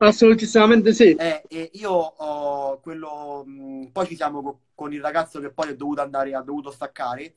Assolutamente 0.00 0.92
sì. 0.94 1.16
Eh, 1.18 1.42
e 1.48 1.70
io 1.74 1.90
ho 1.90 2.78
quello, 2.80 3.42
mh, 3.44 3.88
poi 3.90 4.06
ci 4.06 4.14
siamo 4.14 4.42
co- 4.42 4.60
con 4.74 4.92
il 4.92 5.00
ragazzo 5.00 5.40
che 5.40 5.50
poi 5.50 5.70
ho 5.70 5.76
dovuto 5.76 6.00
andare, 6.02 6.34
ha 6.34 6.42
dovuto 6.42 6.70
staccare. 6.70 7.34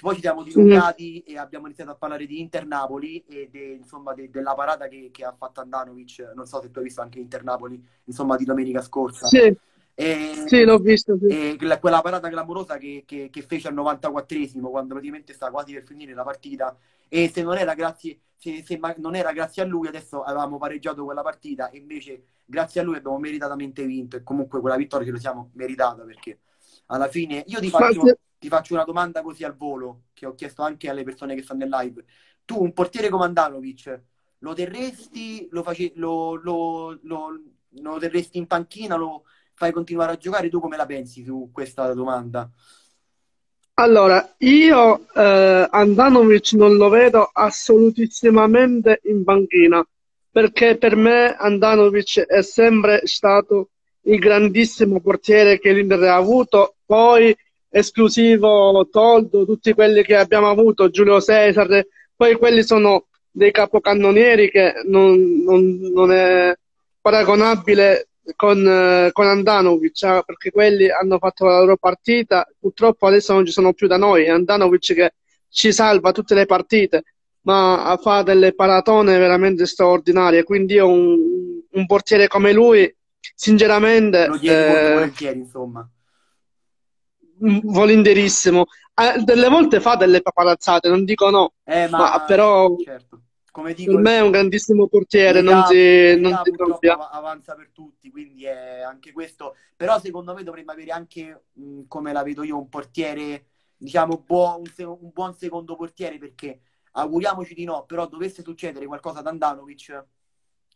Poi 0.00 0.14
ci 0.14 0.20
siamo 0.20 0.42
dilungati 0.44 1.20
e 1.22 1.36
abbiamo 1.38 1.66
iniziato 1.66 1.90
a 1.90 1.94
parlare 1.96 2.24
di 2.26 2.40
Inter-Napoli 2.40 3.24
e 3.26 3.48
de- 3.50 3.76
insomma 3.80 4.14
de- 4.14 4.30
della 4.30 4.54
parata 4.54 4.86
che, 4.86 5.10
che 5.12 5.24
ha 5.24 5.34
fatto 5.36 5.60
Andanovic. 5.60 6.32
Non 6.34 6.46
so 6.46 6.60
se 6.60 6.70
tu 6.70 6.78
hai 6.78 6.84
visto 6.84 7.00
anche 7.00 7.18
Inter-Napoli, 7.18 7.82
insomma, 8.04 8.36
di 8.36 8.44
domenica 8.44 8.80
scorsa. 8.80 9.26
Sì, 9.26 9.54
E, 10.00 10.44
sì, 10.46 10.62
l'ho 10.62 10.78
visto. 10.78 11.18
Sì. 11.18 11.56
quella 11.56 11.80
quella 11.80 12.00
parata 12.00 12.28
clamorosa 12.28 12.78
che, 12.78 13.02
che- 13.04 13.28
che 13.30 13.42
fece 13.42 13.66
al 13.66 13.74
94esimo, 13.74 14.70
quando 14.70 14.94
praticamente 14.94 15.32
sta 15.32 15.50
quasi 15.50 15.72
per 15.72 15.82
finire 15.84 16.14
la 16.14 16.22
partita. 16.22 16.76
E 17.08 17.28
se 17.32 17.42
non 17.42 17.56
era 17.56 17.74
grazie, 17.74 18.18
se, 18.36 18.62
se 18.64 18.78
non 18.98 19.16
era 19.16 19.32
grazie 19.32 19.62
a 19.62 19.64
lui, 19.64 19.88
adesso 19.88 20.22
avevamo 20.22 20.58
pareggiato 20.58 21.04
quella 21.04 21.22
partita. 21.22 21.70
E 21.70 21.78
invece, 21.78 22.22
grazie 22.44 22.80
a 22.80 22.84
lui, 22.84 22.96
abbiamo 22.96 23.18
meritatamente 23.18 23.84
vinto. 23.84 24.16
E 24.16 24.22
comunque 24.22 24.60
quella 24.60 24.76
vittoria 24.76 25.06
ce 25.06 25.12
la 25.12 25.18
siamo 25.18 25.50
meritata 25.54 26.04
perché 26.04 26.38
alla 26.86 27.08
fine 27.08 27.42
io 27.46 27.58
ti 27.60 27.68
faccio, 27.70 28.06
se- 28.06 28.18
ti 28.38 28.48
faccio 28.48 28.74
una 28.74 28.84
domanda 28.84 29.22
così 29.22 29.44
al 29.44 29.56
volo, 29.56 30.04
che 30.14 30.26
ho 30.26 30.34
chiesto 30.34 30.62
anche 30.62 30.88
alle 30.88 31.04
persone 31.04 31.34
che 31.34 31.42
stanno 31.42 31.60
nel 31.60 31.70
live. 31.70 32.04
Tu, 32.44 32.60
un 32.62 32.72
portiere 32.72 33.08
come 33.08 33.24
Andanovic, 33.24 34.02
lo 34.38 34.54
terresti, 34.54 35.48
lo, 35.50 35.62
face- 35.62 35.92
lo- 35.96 36.34
lo- 37.02 37.42
lo 37.70 37.98
terresti 37.98 38.38
in 38.38 38.46
panchina, 38.46 38.96
lo 38.96 39.24
fai 39.54 39.72
continuare 39.72 40.12
a 40.12 40.16
giocare? 40.16 40.48
Tu 40.48 40.60
come 40.60 40.76
la 40.76 40.86
pensi 40.86 41.24
su 41.24 41.50
questa 41.52 41.92
domanda? 41.94 42.50
Allora, 43.74 44.34
io 44.38 45.06
eh, 45.14 45.68
Andanovic 45.70 46.52
non 46.54 46.74
lo 46.76 46.88
vedo 46.88 47.30
assolutissimamente 47.32 49.00
in 49.04 49.22
panchina, 49.24 49.86
perché 50.30 50.76
per 50.76 50.96
me 50.96 51.34
Andanovic 51.36 52.20
è 52.26 52.42
sempre 52.42 53.02
stato 53.06 53.70
il 54.02 54.18
grandissimo 54.18 55.00
portiere 55.00 55.58
che 55.60 55.72
l'Inter 55.72 56.02
ha 56.04 56.16
avuto, 56.16 56.74
poi 56.84 57.34
esclusivo 57.70 58.88
Toldo, 58.90 59.44
tutti 59.44 59.72
quelli 59.74 60.02
che 60.02 60.16
abbiamo 60.16 60.48
avuto, 60.48 60.90
Giulio 60.90 61.20
Cesar, 61.20 61.86
poi 62.16 62.34
quelli 62.36 62.62
sono 62.62 63.06
dei 63.30 63.50
capocannonieri 63.50 64.50
che 64.50 64.74
non, 64.86 65.42
non- 65.44 65.78
non 65.92 66.12
è 66.12 66.54
paragonabile 67.00 68.08
con, 68.36 68.66
eh, 68.66 69.10
con 69.12 69.26
Andanovic, 69.26 70.02
eh, 70.02 70.22
perché 70.26 70.50
quelli 70.50 70.90
hanno 70.90 71.18
fatto 71.18 71.44
la 71.44 71.60
loro 71.60 71.76
partita, 71.76 72.46
purtroppo 72.58 73.06
adesso 73.06 73.32
non 73.32 73.46
ci 73.46 73.52
sono 73.52 73.72
più 73.72 73.86
da 73.86 73.96
noi, 73.96 74.28
Andanovic 74.28 74.94
che 74.94 75.14
ci 75.48 75.72
salva 75.72 76.12
tutte 76.12 76.34
le 76.34 76.46
partite, 76.46 77.04
ma 77.42 77.98
fa 78.02 78.22
delle 78.22 78.54
paratone 78.54 79.16
veramente 79.18 79.64
straordinarie, 79.66 80.42
quindi 80.42 80.74
io 80.74 80.88
un, 80.88 81.16
un 81.70 81.86
portiere 81.86 82.26
come 82.26 82.52
lui, 82.52 82.94
sinceramente, 83.34 84.26
Lo 84.26 84.32
molto 84.32 84.50
eh, 84.50 84.92
volentieri, 84.92 85.38
insomma. 85.38 85.88
Mm, 87.44 87.58
volenterissimo. 87.62 88.66
Eh, 88.94 89.22
delle 89.22 89.48
volte 89.48 89.80
fa 89.80 89.96
delle 89.96 90.20
paparazzate, 90.22 90.88
non 90.88 91.04
dico 91.04 91.30
no, 91.30 91.52
Eh, 91.64 91.86
ma, 91.88 91.98
ma 91.98 92.24
però 92.24 92.74
certo, 92.76 93.22
come 93.50 93.74
dico, 93.74 93.98
per 93.98 94.02
me 94.02 94.16
è 94.18 94.20
un 94.22 94.30
grandissimo 94.30 94.88
portiere, 94.88 95.40
non 95.40 95.64
si, 95.64 96.16
non 96.18 96.34
si 96.42 96.50
purtroppo 96.50 96.90
avanza 96.98 97.54
per 97.54 97.70
tutti, 97.72 98.10
quindi 98.10 98.44
è 98.44 98.80
anche 98.80 99.12
questo. 99.12 99.54
Però 99.76 99.98
secondo 100.00 100.34
me 100.34 100.42
dovremmo 100.42 100.72
avere 100.72 100.90
anche, 100.90 101.44
mh, 101.52 101.82
come 101.86 102.12
la 102.12 102.22
vedo 102.22 102.42
io, 102.42 102.58
un 102.58 102.68
portiere, 102.68 103.46
diciamo, 103.76 104.18
buo- 104.18 104.56
un, 104.58 104.66
se- 104.66 104.84
un 104.84 105.10
buon 105.12 105.34
secondo 105.34 105.76
portiere, 105.76 106.18
perché 106.18 106.60
auguriamoci 106.92 107.54
di 107.54 107.64
no, 107.64 107.84
però 107.84 108.06
dovesse 108.08 108.42
succedere 108.42 108.86
qualcosa 108.86 109.20
ad 109.20 109.26
Andanovic, 109.26 110.04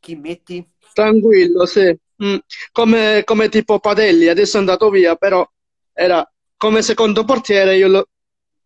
chi 0.00 0.14
metti? 0.16 0.66
Tranquillo, 0.92 1.66
sì. 1.66 1.96
Mm. 2.22 2.36
Come, 2.72 3.22
come 3.24 3.48
tipo 3.48 3.78
Padelli, 3.78 4.28
adesso 4.28 4.56
è 4.56 4.60
andato 4.60 4.90
via, 4.90 5.16
però 5.16 5.46
era 5.92 6.24
come 6.62 6.80
secondo 6.80 7.24
portiere, 7.24 7.76
io 7.76 7.88
lo, 7.88 8.08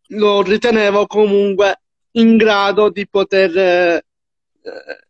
lo 0.09 0.43
ritenevo 0.43 1.07
comunque 1.07 1.81
in 2.13 2.37
grado 2.37 2.91
di 2.91 3.09
poter 3.09 3.57
eh, 3.57 4.05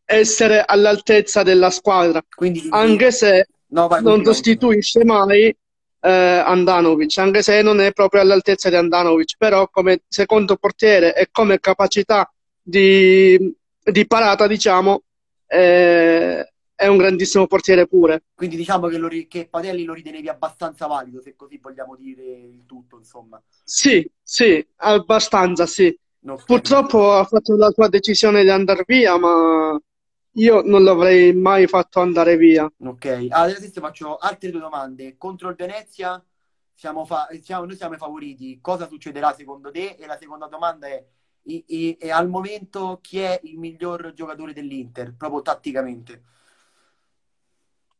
essere 0.05 0.62
all'altezza 0.64 1.43
della 1.43 1.71
squadra, 1.71 2.25
Quindi, 2.33 2.64
anche 2.71 3.11
se 3.11 3.49
no, 3.71 3.88
vai, 3.88 4.05
non 4.05 4.23
sostituisce 4.23 5.05
mai 5.05 5.47
eh, 5.47 6.09
Andanovic, 6.09 7.19
anche 7.19 7.43
se 7.43 7.61
non 7.61 7.81
è 7.81 7.90
proprio 7.90 8.21
all'altezza 8.21 8.69
di 8.69 8.76
Andanovic, 8.76 9.35
però 9.37 9.69
come 9.69 10.02
secondo 10.07 10.55
portiere 10.55 11.12
e 11.16 11.26
come 11.33 11.59
capacità 11.59 12.33
di, 12.62 13.52
di 13.83 14.07
parata, 14.07 14.47
diciamo, 14.47 15.02
eh, 15.49 16.52
è 16.76 16.87
un 16.87 16.99
grandissimo 16.99 17.47
portiere 17.47 17.87
pure. 17.87 18.23
Quindi 18.35 18.56
diciamo 18.56 18.87
che, 18.87 18.99
lo 18.99 19.09
che 19.09 19.49
Patelli 19.49 19.85
lo 19.85 19.95
ritenevi 19.95 20.28
abbastanza 20.28 20.87
valido, 20.87 21.21
se 21.23 21.35
così 21.35 21.59
vogliamo 21.59 21.97
dire 21.97 22.23
il 22.23 22.64
tutto, 22.66 22.99
insomma. 22.99 23.42
Sì, 23.64 24.09
sì, 24.23 24.64
abbastanza, 24.76 25.66
sì. 25.66 25.99
Ok. 26.28 26.45
Purtroppo 26.45 27.12
ha 27.12 27.25
fatto 27.25 27.56
la 27.56 27.71
sua 27.71 27.88
decisione 27.88 28.42
di 28.42 28.50
andare 28.50 28.85
via, 28.87 29.16
ma 29.18 29.78
io 30.33 30.61
non 30.62 30.85
l'avrei 30.85 31.33
mai 31.33 31.66
fatto 31.66 32.00
andare 32.00 32.37
via. 32.37 32.71
Ok, 32.78 33.06
allora 33.30 33.56
adesso 33.56 33.80
faccio 33.80 34.16
altre 34.18 34.50
due 34.50 34.61
domande. 34.61 35.16
Contro 35.16 35.49
il 35.49 35.56
Venezia 35.56 36.23
siamo 36.75 37.06
fa- 37.06 37.26
siamo- 37.42 37.64
noi 37.64 37.76
siamo 37.76 37.95
i 37.95 37.99
favoriti. 37.99 38.59
Cosa 38.61 38.87
succederà 38.87 39.33
secondo 39.35 39.71
te? 39.71 39.97
E 39.99 40.06
la 40.06 40.18
seconda 40.18 40.47
domanda 40.47 40.87
è, 40.87 41.02
i- 41.45 41.64
i- 41.68 41.97
e 41.99 42.11
al 42.11 42.28
momento 42.28 42.99
chi 43.00 43.21
è 43.21 43.40
il 43.45 43.59
miglior 43.59 44.12
giocatore 44.12 44.52
dell'Inter, 44.52 45.14
proprio 45.16 45.40
tatticamente? 45.42 46.23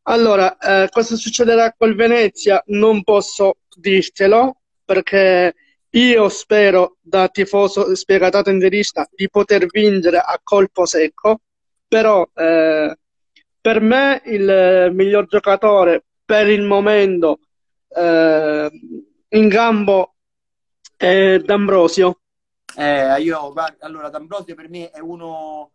Allora, 0.09 0.57
eh, 0.59 0.89
cosa 0.89 1.17
succederà 1.17 1.75
col 1.77 1.97
Venezia? 1.97 2.63
Non 2.67 3.03
posso 3.03 3.57
dirtelo 3.77 4.61
perché 4.85 5.55
io 5.91 6.29
spero, 6.29 6.99
da 7.01 7.29
tifoso 7.29 7.93
spiegatato 7.97 8.51
interista, 8.51 9.09
di 9.11 9.29
poter 9.29 9.67
vincere 9.67 10.19
a 10.19 10.39
colpo 10.43 10.87
secco, 10.87 11.41
però 11.89 12.25
eh, 12.35 12.97
per 13.61 13.81
me 13.81 14.23
il 14.27 14.91
miglior 14.93 15.27
giocatore 15.27 16.05
per 16.25 16.49
il 16.49 16.63
momento 16.63 17.41
eh, 17.89 18.71
in 19.31 19.49
campo 19.49 20.15
è 20.97 21.39
D'Ambrosio. 21.39 22.21
Eh, 22.77 23.21
io, 23.23 23.53
guarda, 23.53 23.85
allora, 23.85 24.09
D'Ambrosio 24.09 24.55
per 24.55 24.69
me 24.69 24.91
è 24.91 25.01
uno 25.01 25.73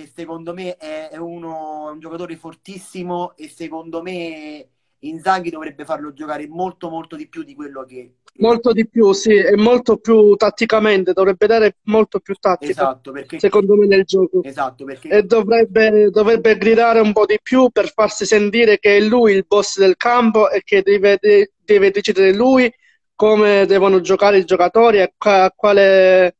che 0.00 0.10
secondo 0.14 0.54
me 0.54 0.76
è, 0.76 1.16
uno, 1.16 1.88
è 1.88 1.92
un 1.92 2.00
giocatore 2.00 2.36
fortissimo 2.36 3.34
e 3.36 3.48
secondo 3.48 4.02
me 4.02 4.68
Inzaghi 5.00 5.50
dovrebbe 5.50 5.84
farlo 5.84 6.12
giocare 6.12 6.46
molto 6.46 6.90
molto 6.90 7.16
di 7.16 7.28
più 7.28 7.42
di 7.42 7.54
quello 7.54 7.84
che... 7.84 8.16
Molto 8.34 8.72
di 8.72 8.86
più, 8.88 9.12
sì, 9.12 9.34
e 9.34 9.56
molto 9.56 9.96
più 9.96 10.34
tatticamente, 10.36 11.12
dovrebbe 11.12 11.46
dare 11.46 11.76
molto 11.84 12.20
più 12.20 12.34
tattica, 12.34 12.70
Esatto, 12.70 13.10
perché... 13.10 13.38
secondo 13.38 13.76
me, 13.76 13.86
nel 13.86 14.04
gioco. 14.04 14.42
Esatto, 14.42 14.84
perché... 14.84 15.08
E 15.08 15.22
dovrebbe, 15.22 16.10
dovrebbe 16.10 16.56
gridare 16.56 17.00
un 17.00 17.12
po' 17.12 17.24
di 17.24 17.38
più 17.42 17.70
per 17.70 17.90
farsi 17.92 18.26
sentire 18.26 18.78
che 18.78 18.98
è 18.98 19.00
lui 19.00 19.32
il 19.34 19.46
boss 19.46 19.78
del 19.78 19.96
campo 19.96 20.50
e 20.50 20.62
che 20.64 20.82
deve, 20.82 21.16
de- 21.18 21.52
deve 21.64 21.90
decidere 21.90 22.34
lui 22.34 22.72
come 23.14 23.66
devono 23.66 24.00
giocare 24.00 24.38
i 24.38 24.44
giocatori, 24.44 25.00
a 25.00 25.10
quale, 25.54 26.36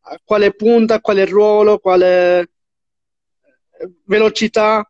a 0.00 0.20
quale 0.22 0.54
punta, 0.54 0.94
a 0.94 1.00
quale 1.00 1.24
ruolo, 1.26 1.78
quale 1.78 2.53
velocità, 4.04 4.88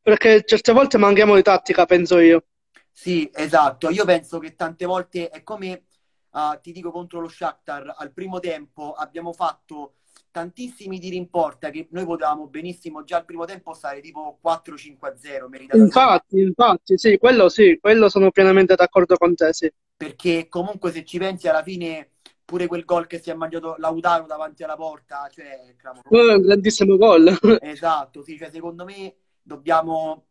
perché 0.00 0.44
certe 0.44 0.72
volte 0.72 0.98
manchiamo 0.98 1.34
di 1.34 1.42
tattica, 1.42 1.86
penso 1.86 2.18
io. 2.18 2.44
Sì, 2.92 3.30
esatto. 3.32 3.90
Io 3.90 4.04
penso 4.04 4.38
che 4.38 4.54
tante 4.54 4.86
volte 4.86 5.28
è 5.28 5.42
come, 5.42 5.84
ah, 6.30 6.58
ti 6.62 6.72
dico, 6.72 6.90
contro 6.90 7.20
lo 7.20 7.28
Shakhtar, 7.28 7.94
al 7.96 8.12
primo 8.12 8.38
tempo 8.40 8.92
abbiamo 8.92 9.32
fatto 9.32 9.96
tantissimi 10.30 10.98
tiri 11.00 11.16
in 11.16 11.30
porta 11.30 11.70
che 11.70 11.88
noi 11.90 12.04
potevamo 12.04 12.46
benissimo 12.46 13.04
già 13.04 13.16
al 13.16 13.24
primo 13.24 13.46
tempo 13.46 13.72
stare 13.72 14.00
tipo 14.00 14.38
4-5-0 14.42 15.48
meritatamente. 15.48 15.98
Infatti, 15.98 16.40
infatti, 16.40 16.98
sì, 16.98 17.16
quello 17.16 17.48
sì, 17.48 17.78
quello 17.80 18.08
sono 18.10 18.30
pienamente 18.30 18.74
d'accordo 18.74 19.16
con 19.16 19.34
te, 19.34 19.52
sì. 19.54 19.72
perché 19.96 20.46
comunque 20.48 20.92
se 20.92 21.04
ci 21.04 21.18
pensi 21.18 21.48
alla 21.48 21.62
fine 21.62 22.10
pure 22.46 22.66
quel 22.68 22.84
gol 22.84 23.06
che 23.06 23.18
si 23.20 23.28
è 23.28 23.34
mangiato 23.34 23.74
Lautaro 23.78 24.24
davanti 24.24 24.62
alla 24.62 24.76
porta, 24.76 25.28
cioè 25.30 25.74
clamoroso. 25.76 26.34
Un 26.36 26.40
grandissimo 26.40 26.96
gol. 26.96 27.36
Esatto, 27.60 28.22
sì, 28.22 28.38
cioè 28.38 28.50
secondo 28.50 28.84
me 28.84 29.14
dobbiamo 29.42 30.28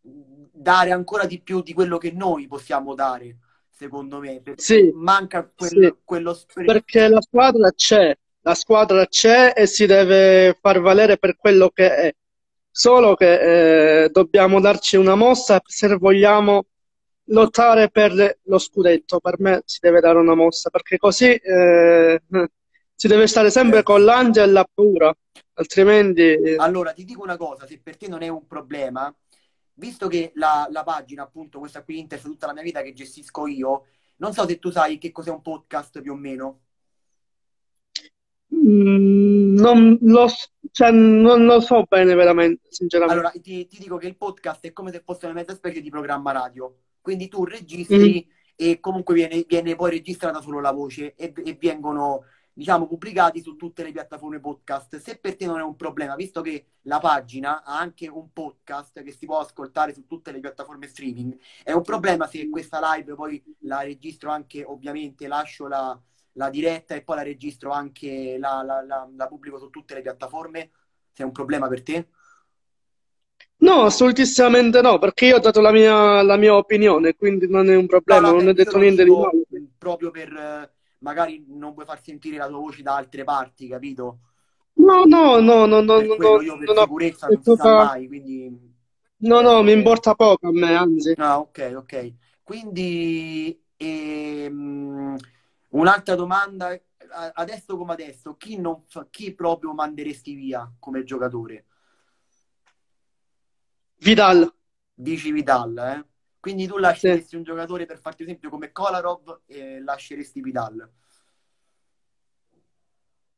dare 0.00 0.90
ancora 0.92 1.26
di 1.26 1.40
più 1.40 1.62
di 1.62 1.72
quello 1.74 1.98
che 1.98 2.10
noi 2.10 2.46
possiamo 2.48 2.94
dare, 2.94 3.36
secondo 3.70 4.18
me, 4.18 4.40
perché 4.40 4.62
Sì, 4.62 4.90
manca 4.94 5.48
quel- 5.54 5.68
sì. 5.70 5.94
quello 6.04 6.34
spirito. 6.34 6.72
perché 6.72 7.06
la 7.08 7.20
squadra 7.20 7.70
c'è, 7.70 8.16
la 8.40 8.54
squadra 8.54 9.06
c'è 9.06 9.52
e 9.54 9.66
si 9.66 9.86
deve 9.86 10.58
far 10.60 10.80
valere 10.80 11.18
per 11.18 11.36
quello 11.36 11.68
che 11.70 11.94
è. 11.94 12.14
solo 12.74 13.14
che 13.14 14.04
eh, 14.04 14.08
dobbiamo 14.08 14.58
darci 14.58 14.96
una 14.96 15.14
mossa 15.14 15.60
se 15.62 15.94
vogliamo 15.96 16.64
lottare 17.26 17.90
per 17.90 18.40
lo 18.42 18.58
scudetto. 18.58 19.20
Per 19.20 19.40
me 19.40 19.62
si 19.64 19.78
deve 19.80 20.00
dare 20.00 20.18
una 20.18 20.34
mossa, 20.34 20.70
perché 20.70 20.96
così 20.98 21.34
eh, 21.34 22.22
si 22.94 23.08
deve 23.08 23.26
stare 23.26 23.50
sempre 23.50 23.82
con 23.82 24.04
l'ansia 24.04 24.44
e 24.44 24.46
la 24.46 24.68
paura, 24.72 25.14
altrimenti... 25.54 26.36
Allora, 26.56 26.92
ti 26.92 27.04
dico 27.04 27.22
una 27.22 27.36
cosa, 27.36 27.66
se 27.66 27.80
per 27.82 27.96
te 27.96 28.08
non 28.08 28.22
è 28.22 28.28
un 28.28 28.46
problema, 28.46 29.14
visto 29.74 30.08
che 30.08 30.32
la, 30.34 30.68
la 30.70 30.84
pagina, 30.84 31.22
appunto, 31.22 31.58
questa 31.58 31.82
qui 31.82 31.98
Inter, 31.98 32.20
tutta 32.20 32.46
la 32.46 32.52
mia 32.52 32.62
vita 32.62 32.82
che 32.82 32.92
gestisco 32.92 33.46
io, 33.46 33.86
non 34.16 34.32
so 34.32 34.46
se 34.46 34.58
tu 34.58 34.70
sai 34.70 34.98
che 34.98 35.10
cos'è 35.10 35.30
un 35.30 35.42
podcast 35.42 36.00
più 36.00 36.12
o 36.12 36.16
meno. 36.16 36.60
Mm, 38.54 39.56
non, 39.56 39.98
lo, 40.02 40.28
cioè, 40.70 40.90
non 40.90 41.44
lo 41.44 41.60
so 41.60 41.84
bene 41.88 42.14
veramente, 42.14 42.68
sinceramente. 42.70 43.18
Allora, 43.18 43.40
ti, 43.40 43.66
ti, 43.66 43.78
dico 43.78 43.96
che 43.96 44.06
il 44.06 44.16
podcast 44.16 44.64
è 44.66 44.72
come 44.72 44.92
se 44.92 45.02
fosse 45.04 45.24
una 45.24 45.34
mezza 45.34 45.54
specie 45.54 45.80
di 45.80 45.90
programma 45.90 46.30
radio. 46.32 46.76
Quindi 47.02 47.28
tu 47.28 47.44
registri 47.44 48.26
mm. 48.26 48.30
e 48.56 48.80
comunque 48.80 49.14
viene, 49.14 49.44
viene, 49.46 49.74
poi 49.74 49.90
registrata 49.90 50.40
solo 50.40 50.60
la 50.60 50.70
voce 50.70 51.14
e, 51.16 51.32
e, 51.44 51.58
vengono, 51.60 52.24
diciamo, 52.52 52.86
pubblicati 52.86 53.42
su 53.42 53.56
tutte 53.56 53.82
le 53.82 53.92
piattaforme 53.92 54.40
podcast. 54.40 54.98
Se 54.98 55.18
per 55.18 55.36
te 55.36 55.44
non 55.44 55.58
è 55.58 55.62
un 55.62 55.76
problema, 55.76 56.14
visto 56.14 56.40
che 56.40 56.66
la 56.82 57.00
pagina 57.00 57.64
ha 57.64 57.78
anche 57.78 58.08
un 58.08 58.32
podcast 58.32 59.02
che 59.02 59.10
si 59.12 59.26
può 59.26 59.40
ascoltare 59.40 59.92
su 59.92 60.06
tutte 60.06 60.32
le 60.32 60.40
piattaforme 60.40 60.86
streaming, 60.86 61.36
è 61.64 61.72
un 61.72 61.82
problema 61.82 62.26
se 62.26 62.48
questa 62.48 62.94
live 62.94 63.14
poi 63.14 63.42
la 63.60 63.82
registro 63.82 64.30
anche, 64.30 64.64
ovviamente, 64.64 65.26
lascio 65.26 65.66
la, 65.66 66.00
la 66.34 66.50
diretta 66.50 66.94
e 66.94 67.02
poi 67.02 67.16
la 67.16 67.22
registro 67.22 67.72
anche, 67.72 68.38
la, 68.38 68.62
la, 68.62 68.82
la, 68.82 69.10
la 69.14 69.26
pubblico 69.26 69.58
su 69.58 69.68
tutte 69.70 69.94
le 69.94 70.02
piattaforme? 70.02 70.70
Se 71.12 71.24
è 71.24 71.26
un 71.26 71.32
problema 71.32 71.68
per 71.68 71.82
te? 71.82 72.08
No, 73.62 73.82
assolutissimamente 73.84 74.80
no, 74.80 74.98
perché 74.98 75.26
io 75.26 75.36
ho 75.36 75.38
dato 75.38 75.60
la 75.60 75.70
mia, 75.70 76.20
la 76.22 76.36
mia 76.36 76.56
opinione, 76.56 77.14
quindi 77.14 77.48
non 77.48 77.70
è 77.70 77.76
un 77.76 77.86
problema, 77.86 78.20
no, 78.20 78.32
no, 78.32 78.38
non 78.40 78.48
ho 78.48 78.52
detto 78.52 78.76
niente 78.76 79.04
di 79.04 79.10
male. 79.10 79.44
Proprio 79.78 80.10
per 80.10 80.70
magari 80.98 81.44
non 81.48 81.72
vuoi 81.72 81.86
far 81.86 82.02
sentire 82.02 82.36
la 82.36 82.48
tua 82.48 82.58
voce 82.58 82.82
da 82.82 82.96
altre 82.96 83.22
parti, 83.22 83.68
capito? 83.68 84.18
No, 84.74 85.04
no, 85.04 85.38
no, 85.38 85.66
no, 85.66 85.80
no, 85.80 85.96
per 85.96 86.06
no, 86.06 86.40
io 86.40 86.58
per 86.58 86.66
non 86.66 86.76
sicurezza 86.76 87.28
non 87.28 87.42
si 87.42 87.54
sa 87.54 87.68
mai, 87.68 88.06
quindi... 88.08 88.70
No, 89.18 89.40
no, 89.40 89.62
mi 89.62 89.72
importa 89.72 90.14
poco 90.14 90.48
a 90.48 90.52
me, 90.52 90.74
anzi. 90.74 91.14
Ah, 91.16 91.38
ok, 91.38 91.72
ok. 91.76 92.12
Quindi, 92.42 93.62
ehm, 93.76 95.16
un'altra 95.68 96.16
domanda, 96.16 96.76
adesso 97.34 97.76
come 97.76 97.92
adesso, 97.92 98.36
chi, 98.36 98.58
non 98.58 98.82
fa, 98.88 99.06
chi 99.08 99.32
proprio 99.32 99.72
manderesti 99.72 100.34
via 100.34 100.68
come 100.80 101.04
giocatore? 101.04 101.66
Vidal. 104.02 104.52
Dici 104.92 105.30
Vidal, 105.30 105.78
eh? 105.78 106.04
Quindi 106.40 106.66
tu 106.66 106.76
lasceresti 106.76 107.28
sì. 107.28 107.36
un 107.36 107.44
giocatore, 107.44 107.86
per 107.86 108.00
farti 108.00 108.24
esempio, 108.24 108.50
come 108.50 108.72
Kolarov 108.72 109.42
e 109.46 109.80
lasceresti 109.80 110.40
Vidal? 110.40 110.90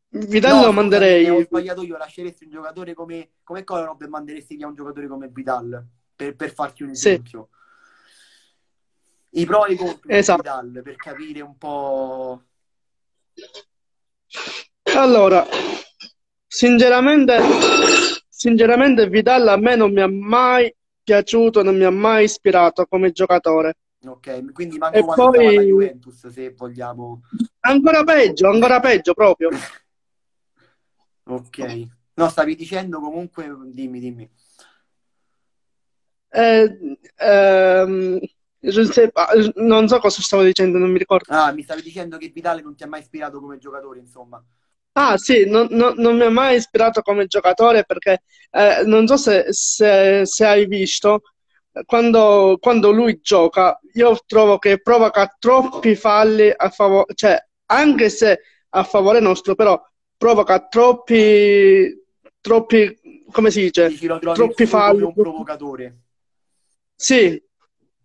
Vidal 0.08 0.56
no, 0.56 0.64
lo 0.64 0.72
manderei. 0.72 1.28
Ho 1.28 1.42
sbagliato 1.42 1.82
io, 1.82 1.98
lasceresti 1.98 2.44
un 2.44 2.50
giocatore 2.50 2.94
come, 2.94 3.32
come 3.42 3.62
Kolarov 3.62 4.00
e 4.00 4.08
manderesti 4.08 4.56
via 4.56 4.66
un 4.66 4.74
giocatore 4.74 5.06
come 5.06 5.28
Vidal, 5.28 5.84
per, 6.16 6.34
per 6.34 6.54
farti 6.54 6.82
un 6.82 6.90
esempio. 6.90 7.48
Sì. 9.30 9.40
I 9.40 9.44
pro 9.44 9.66
e 9.66 9.72
i 9.74 9.76
contro 9.76 10.08
esatto. 10.08 10.40
di 10.40 10.48
Vidal, 10.48 10.82
per 10.82 10.96
capire 10.96 11.40
un 11.42 11.58
po'... 11.58 12.42
Allora, 14.96 15.44
sinceramente 16.46 17.38
sinceramente 18.44 19.08
Vidal 19.08 19.48
a 19.48 19.56
me 19.56 19.74
non 19.74 19.90
mi 19.90 20.02
ha 20.02 20.06
mai 20.06 20.70
piaciuto, 21.02 21.62
non 21.62 21.78
mi 21.78 21.84
ha 21.84 21.90
mai 21.90 22.24
ispirato 22.24 22.84
come 22.84 23.10
giocatore. 23.10 23.78
Ok, 24.06 24.52
quindi 24.52 24.76
manco 24.76 24.98
e 24.98 25.02
poi... 25.02 25.66
Juventus, 25.66 26.26
se 26.28 26.52
vogliamo. 26.52 27.22
Ancora 27.60 28.04
peggio, 28.04 28.50
ancora 28.50 28.80
peggio 28.80 29.14
proprio. 29.14 29.48
ok. 31.24 31.88
No, 32.16 32.28
stavi 32.28 32.54
dicendo 32.54 33.00
comunque, 33.00 33.50
dimmi, 33.72 33.98
dimmi. 33.98 34.30
Eh, 36.28 36.98
ehm, 37.16 38.18
non 39.54 39.88
so 39.88 39.98
cosa 40.00 40.20
stavo 40.20 40.42
dicendo, 40.42 40.76
non 40.76 40.90
mi 40.90 40.98
ricordo. 40.98 41.32
Ah, 41.32 41.50
mi 41.50 41.62
stavi 41.62 41.80
dicendo 41.80 42.18
che 42.18 42.28
Vidal 42.28 42.62
non 42.62 42.76
ti 42.76 42.82
ha 42.82 42.88
mai 42.88 43.00
ispirato 43.00 43.40
come 43.40 43.56
giocatore, 43.56 44.00
insomma. 44.00 44.44
Ah 44.96 45.16
sì, 45.16 45.44
non, 45.48 45.66
non, 45.70 45.94
non 45.96 46.16
mi 46.16 46.22
ha 46.22 46.30
mai 46.30 46.56
ispirato 46.56 47.02
come 47.02 47.26
giocatore 47.26 47.84
perché 47.84 48.22
eh, 48.50 48.82
non 48.84 49.08
so 49.08 49.16
se, 49.16 49.52
se, 49.52 50.24
se 50.24 50.46
hai 50.46 50.66
visto, 50.66 51.22
quando, 51.84 52.58
quando, 52.60 52.92
lui 52.92 53.18
gioca, 53.20 53.80
io 53.94 54.16
trovo 54.24 54.58
che 54.58 54.80
provoca 54.80 55.34
troppi 55.36 55.96
falli 55.96 56.52
a 56.54 56.68
favore, 56.70 57.12
cioè 57.14 57.36
anche 57.66 58.08
se 58.08 58.40
a 58.68 58.84
favore 58.84 59.18
nostro, 59.18 59.56
però 59.56 59.80
provoca 60.16 60.60
troppi, 60.68 61.92
troppi, 62.40 63.24
come 63.32 63.50
si 63.50 63.62
dice? 63.62 63.92
Troppi 64.32 64.66
falli. 64.66 65.02
un 65.02 65.12
provocatore. 65.12 65.98
Sì. 66.94 67.42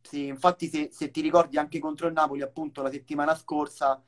Sì, 0.01 0.25
infatti 0.25 0.67
se, 0.67 0.89
se, 0.91 1.11
ti 1.11 1.21
ricordi 1.21 1.59
anche 1.59 1.77
contro 1.77 2.07
il 2.07 2.13
Napoli, 2.13 2.41
appunto 2.41 2.81
la 2.81 2.89
settimana 2.89 3.35
scorsa, 3.35 4.03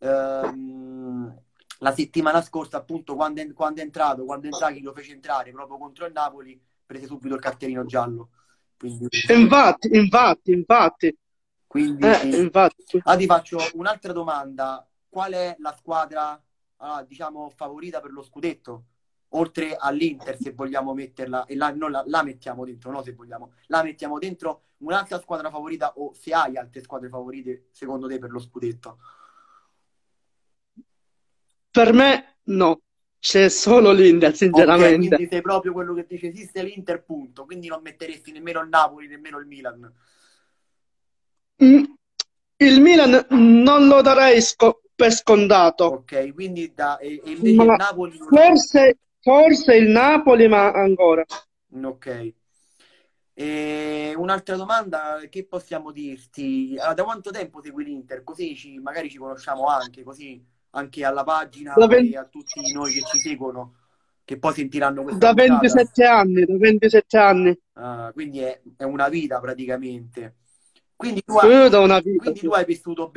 ehm, 0.00 1.44
la 1.78 1.92
settimana 1.92 2.42
scorsa, 2.42 2.78
appunto, 2.78 3.14
quando 3.14 3.40
è, 3.40 3.52
quando 3.52 3.80
è 3.80 3.84
entrato, 3.84 4.24
quando 4.24 4.46
Inzaghi 4.46 4.80
lo 4.80 4.92
fece 4.92 5.12
entrare 5.12 5.52
proprio 5.52 5.78
contro 5.78 6.06
il 6.06 6.12
Napoli, 6.12 6.60
prese 6.84 7.06
subito 7.06 7.34
il 7.34 7.40
cartellino 7.40 7.84
giallo. 7.84 8.30
Quindi... 8.78 9.08
Infatti, 9.28 9.88
infatti, 9.96 10.52
infatti. 10.52 11.18
Quindi, 11.66 12.06
eh, 12.06 12.36
infatti. 12.36 13.00
Ah, 13.02 13.16
ti 13.16 13.26
faccio 13.26 13.58
un'altra 13.74 14.12
domanda. 14.12 14.86
Qual 15.08 15.32
è 15.32 15.56
la 15.58 15.74
squadra, 15.76 16.40
ah, 16.76 17.02
diciamo, 17.02 17.50
favorita 17.50 18.00
per 18.00 18.12
lo 18.12 18.22
scudetto? 18.22 18.84
Oltre 19.30 19.76
all'Inter, 19.76 20.38
se 20.40 20.52
vogliamo 20.52 20.94
metterla, 20.94 21.46
e 21.46 21.56
la, 21.56 21.72
non 21.72 21.90
la, 21.90 22.02
la 22.06 22.22
mettiamo 22.22 22.64
dentro, 22.64 22.90
no, 22.90 23.02
se 23.02 23.12
vogliamo, 23.12 23.52
la 23.66 23.82
mettiamo 23.82 24.18
dentro 24.18 24.62
un'altra 24.78 25.18
squadra 25.20 25.50
favorita 25.50 25.94
o 25.96 26.12
se 26.14 26.32
hai 26.32 26.56
altre 26.56 26.82
squadre 26.82 27.08
favorite, 27.08 27.68
secondo 27.72 28.06
te, 28.06 28.18
per 28.18 28.30
lo 28.30 28.38
scudetto? 28.38 28.98
Per 31.76 31.92
me 31.92 32.38
no, 32.44 32.80
c'è 33.18 33.50
solo 33.50 33.92
l'Inter, 33.92 34.34
sinceramente. 34.34 34.86
Okay, 34.86 35.08
quindi 35.08 35.28
sei 35.28 35.42
proprio 35.42 35.72
quello 35.74 35.92
che 35.92 36.06
dice 36.08 36.28
esiste 36.28 36.62
l'Inter, 36.62 37.04
punto. 37.04 37.44
Quindi 37.44 37.68
non 37.68 37.82
metteresti 37.82 38.32
nemmeno 38.32 38.62
il 38.62 38.70
Napoli, 38.70 39.08
nemmeno 39.08 39.38
il 39.38 39.46
Milan. 39.46 39.92
Mm, 41.62 41.84
il 42.56 42.80
Milan 42.80 43.26
non 43.28 43.88
lo 43.88 44.00
darei 44.00 44.40
sco- 44.40 44.80
per 44.94 45.12
scontato. 45.12 45.84
Ok, 45.84 46.32
quindi 46.32 46.72
da, 46.72 46.96
e, 46.96 47.20
e 47.22 47.30
invece 47.32 47.54
ma 47.56 47.64
il 47.64 47.74
Napoli... 47.76 48.18
Forse, 48.18 48.98
forse 49.20 49.74
il 49.76 49.90
Napoli, 49.90 50.48
ma 50.48 50.72
ancora. 50.72 51.26
Ok. 51.84 52.34
E 53.34 54.14
un'altra 54.16 54.56
domanda, 54.56 55.20
che 55.28 55.44
possiamo 55.44 55.92
dirti? 55.92 56.74
Allora, 56.78 56.94
da 56.94 57.04
quanto 57.04 57.30
tempo 57.30 57.60
segui 57.60 57.84
l'Inter? 57.84 58.24
Così 58.24 58.56
ci, 58.56 58.78
magari 58.78 59.10
ci 59.10 59.18
conosciamo 59.18 59.66
anche, 59.66 60.02
così 60.02 60.42
anche 60.76 61.04
alla 61.04 61.24
pagina 61.24 61.74
e 61.74 62.16
a 62.16 62.24
tutti 62.24 62.72
noi 62.72 62.92
che 62.92 63.02
ci 63.04 63.18
seguono, 63.18 63.74
che 64.24 64.38
poi 64.38 64.52
sentiranno 64.52 65.02
questa 65.02 65.32
Da 65.32 65.32
27 65.32 66.04
anni, 66.04 66.44
da 66.44 66.56
27 66.56 67.16
anni. 67.16 67.58
Ah, 67.74 68.10
quindi 68.12 68.40
è, 68.40 68.60
è, 68.76 68.84
una 68.84 69.08
vita 69.08 69.40
praticamente. 69.40 70.36
Quindi 70.94 71.22
tu, 71.24 71.36
hai, 71.36 71.64
vita, 71.64 72.00
quindi 72.00 72.40
tu 72.40 72.50
hai, 72.52 72.64
vissuto 72.64 73.10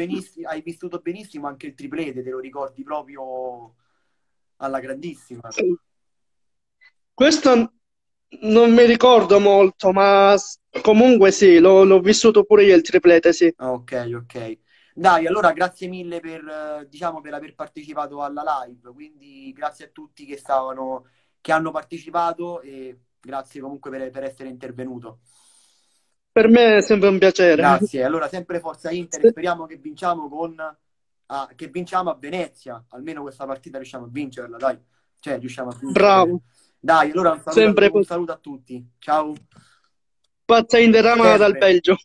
hai, 0.43 0.61
vissuto 0.61 0.99
benissimo, 0.99 1.47
anche 1.47 1.67
il 1.67 1.73
triplete, 1.75 2.23
te 2.23 2.29
lo 2.29 2.39
ricordi 2.39 2.83
proprio 2.83 3.75
alla 4.57 4.79
grandissima. 4.79 5.49
Questo 7.13 7.73
non 8.41 8.73
mi 8.73 8.85
ricordo 8.85 9.39
molto, 9.39 9.91
ma 9.91 10.35
comunque 10.81 11.31
sì, 11.31 11.59
l'ho, 11.59 11.83
l'ho 11.83 11.99
vissuto 11.99 12.43
pure 12.43 12.65
io 12.65 12.75
il 12.75 12.81
triplete, 12.81 13.31
sì. 13.31 13.53
Ok, 13.57 14.11
ok. 14.13 14.57
Dai, 14.99 15.25
allora 15.27 15.53
grazie 15.53 15.87
mille 15.87 16.19
per, 16.19 16.85
diciamo, 16.89 17.21
per 17.21 17.33
aver 17.33 17.55
partecipato 17.55 18.21
alla 18.21 18.65
live, 18.65 18.91
quindi 18.91 19.53
grazie 19.53 19.85
a 19.85 19.89
tutti 19.93 20.25
che, 20.25 20.35
stavano, 20.35 21.05
che 21.39 21.53
hanno 21.53 21.71
partecipato 21.71 22.59
e 22.59 22.99
grazie 23.17 23.61
comunque 23.61 23.89
per, 23.89 24.09
per 24.09 24.23
essere 24.23 24.49
intervenuto. 24.49 25.19
Per 26.33 26.49
me 26.49 26.77
è 26.77 26.81
sempre 26.81 27.07
un 27.07 27.17
piacere. 27.17 27.55
Grazie, 27.55 28.03
allora 28.03 28.27
sempre 28.27 28.59
Forza 28.59 28.91
Inter, 28.91 29.25
speriamo 29.29 29.65
che 29.65 29.77
vinciamo 29.77 30.27
con... 30.27 30.77
Ah, 31.31 31.47
che 31.55 31.67
vinciamo 31.67 32.09
a 32.09 32.17
Venezia, 32.19 32.83
almeno 32.89 33.21
questa 33.21 33.45
partita 33.45 33.77
riusciamo 33.77 34.05
a 34.05 34.09
vincerla, 34.11 34.57
dai. 34.57 34.77
Cioè, 35.19 35.39
riusciamo 35.39 35.69
a 35.69 35.77
vincerla. 35.79 35.93
Bravo. 35.93 36.41
Dai, 36.77 37.11
allora 37.11 37.31
un 37.31 37.37
saluto, 37.37 37.61
sempre... 37.61 37.89
un 37.93 38.03
saluto 38.03 38.31
a 38.33 38.37
tutti. 38.37 38.85
Ciao. 38.97 39.33
Pazza 40.43 40.77
Inter 40.77 41.37
dal 41.37 41.57
Belgio. 41.57 41.95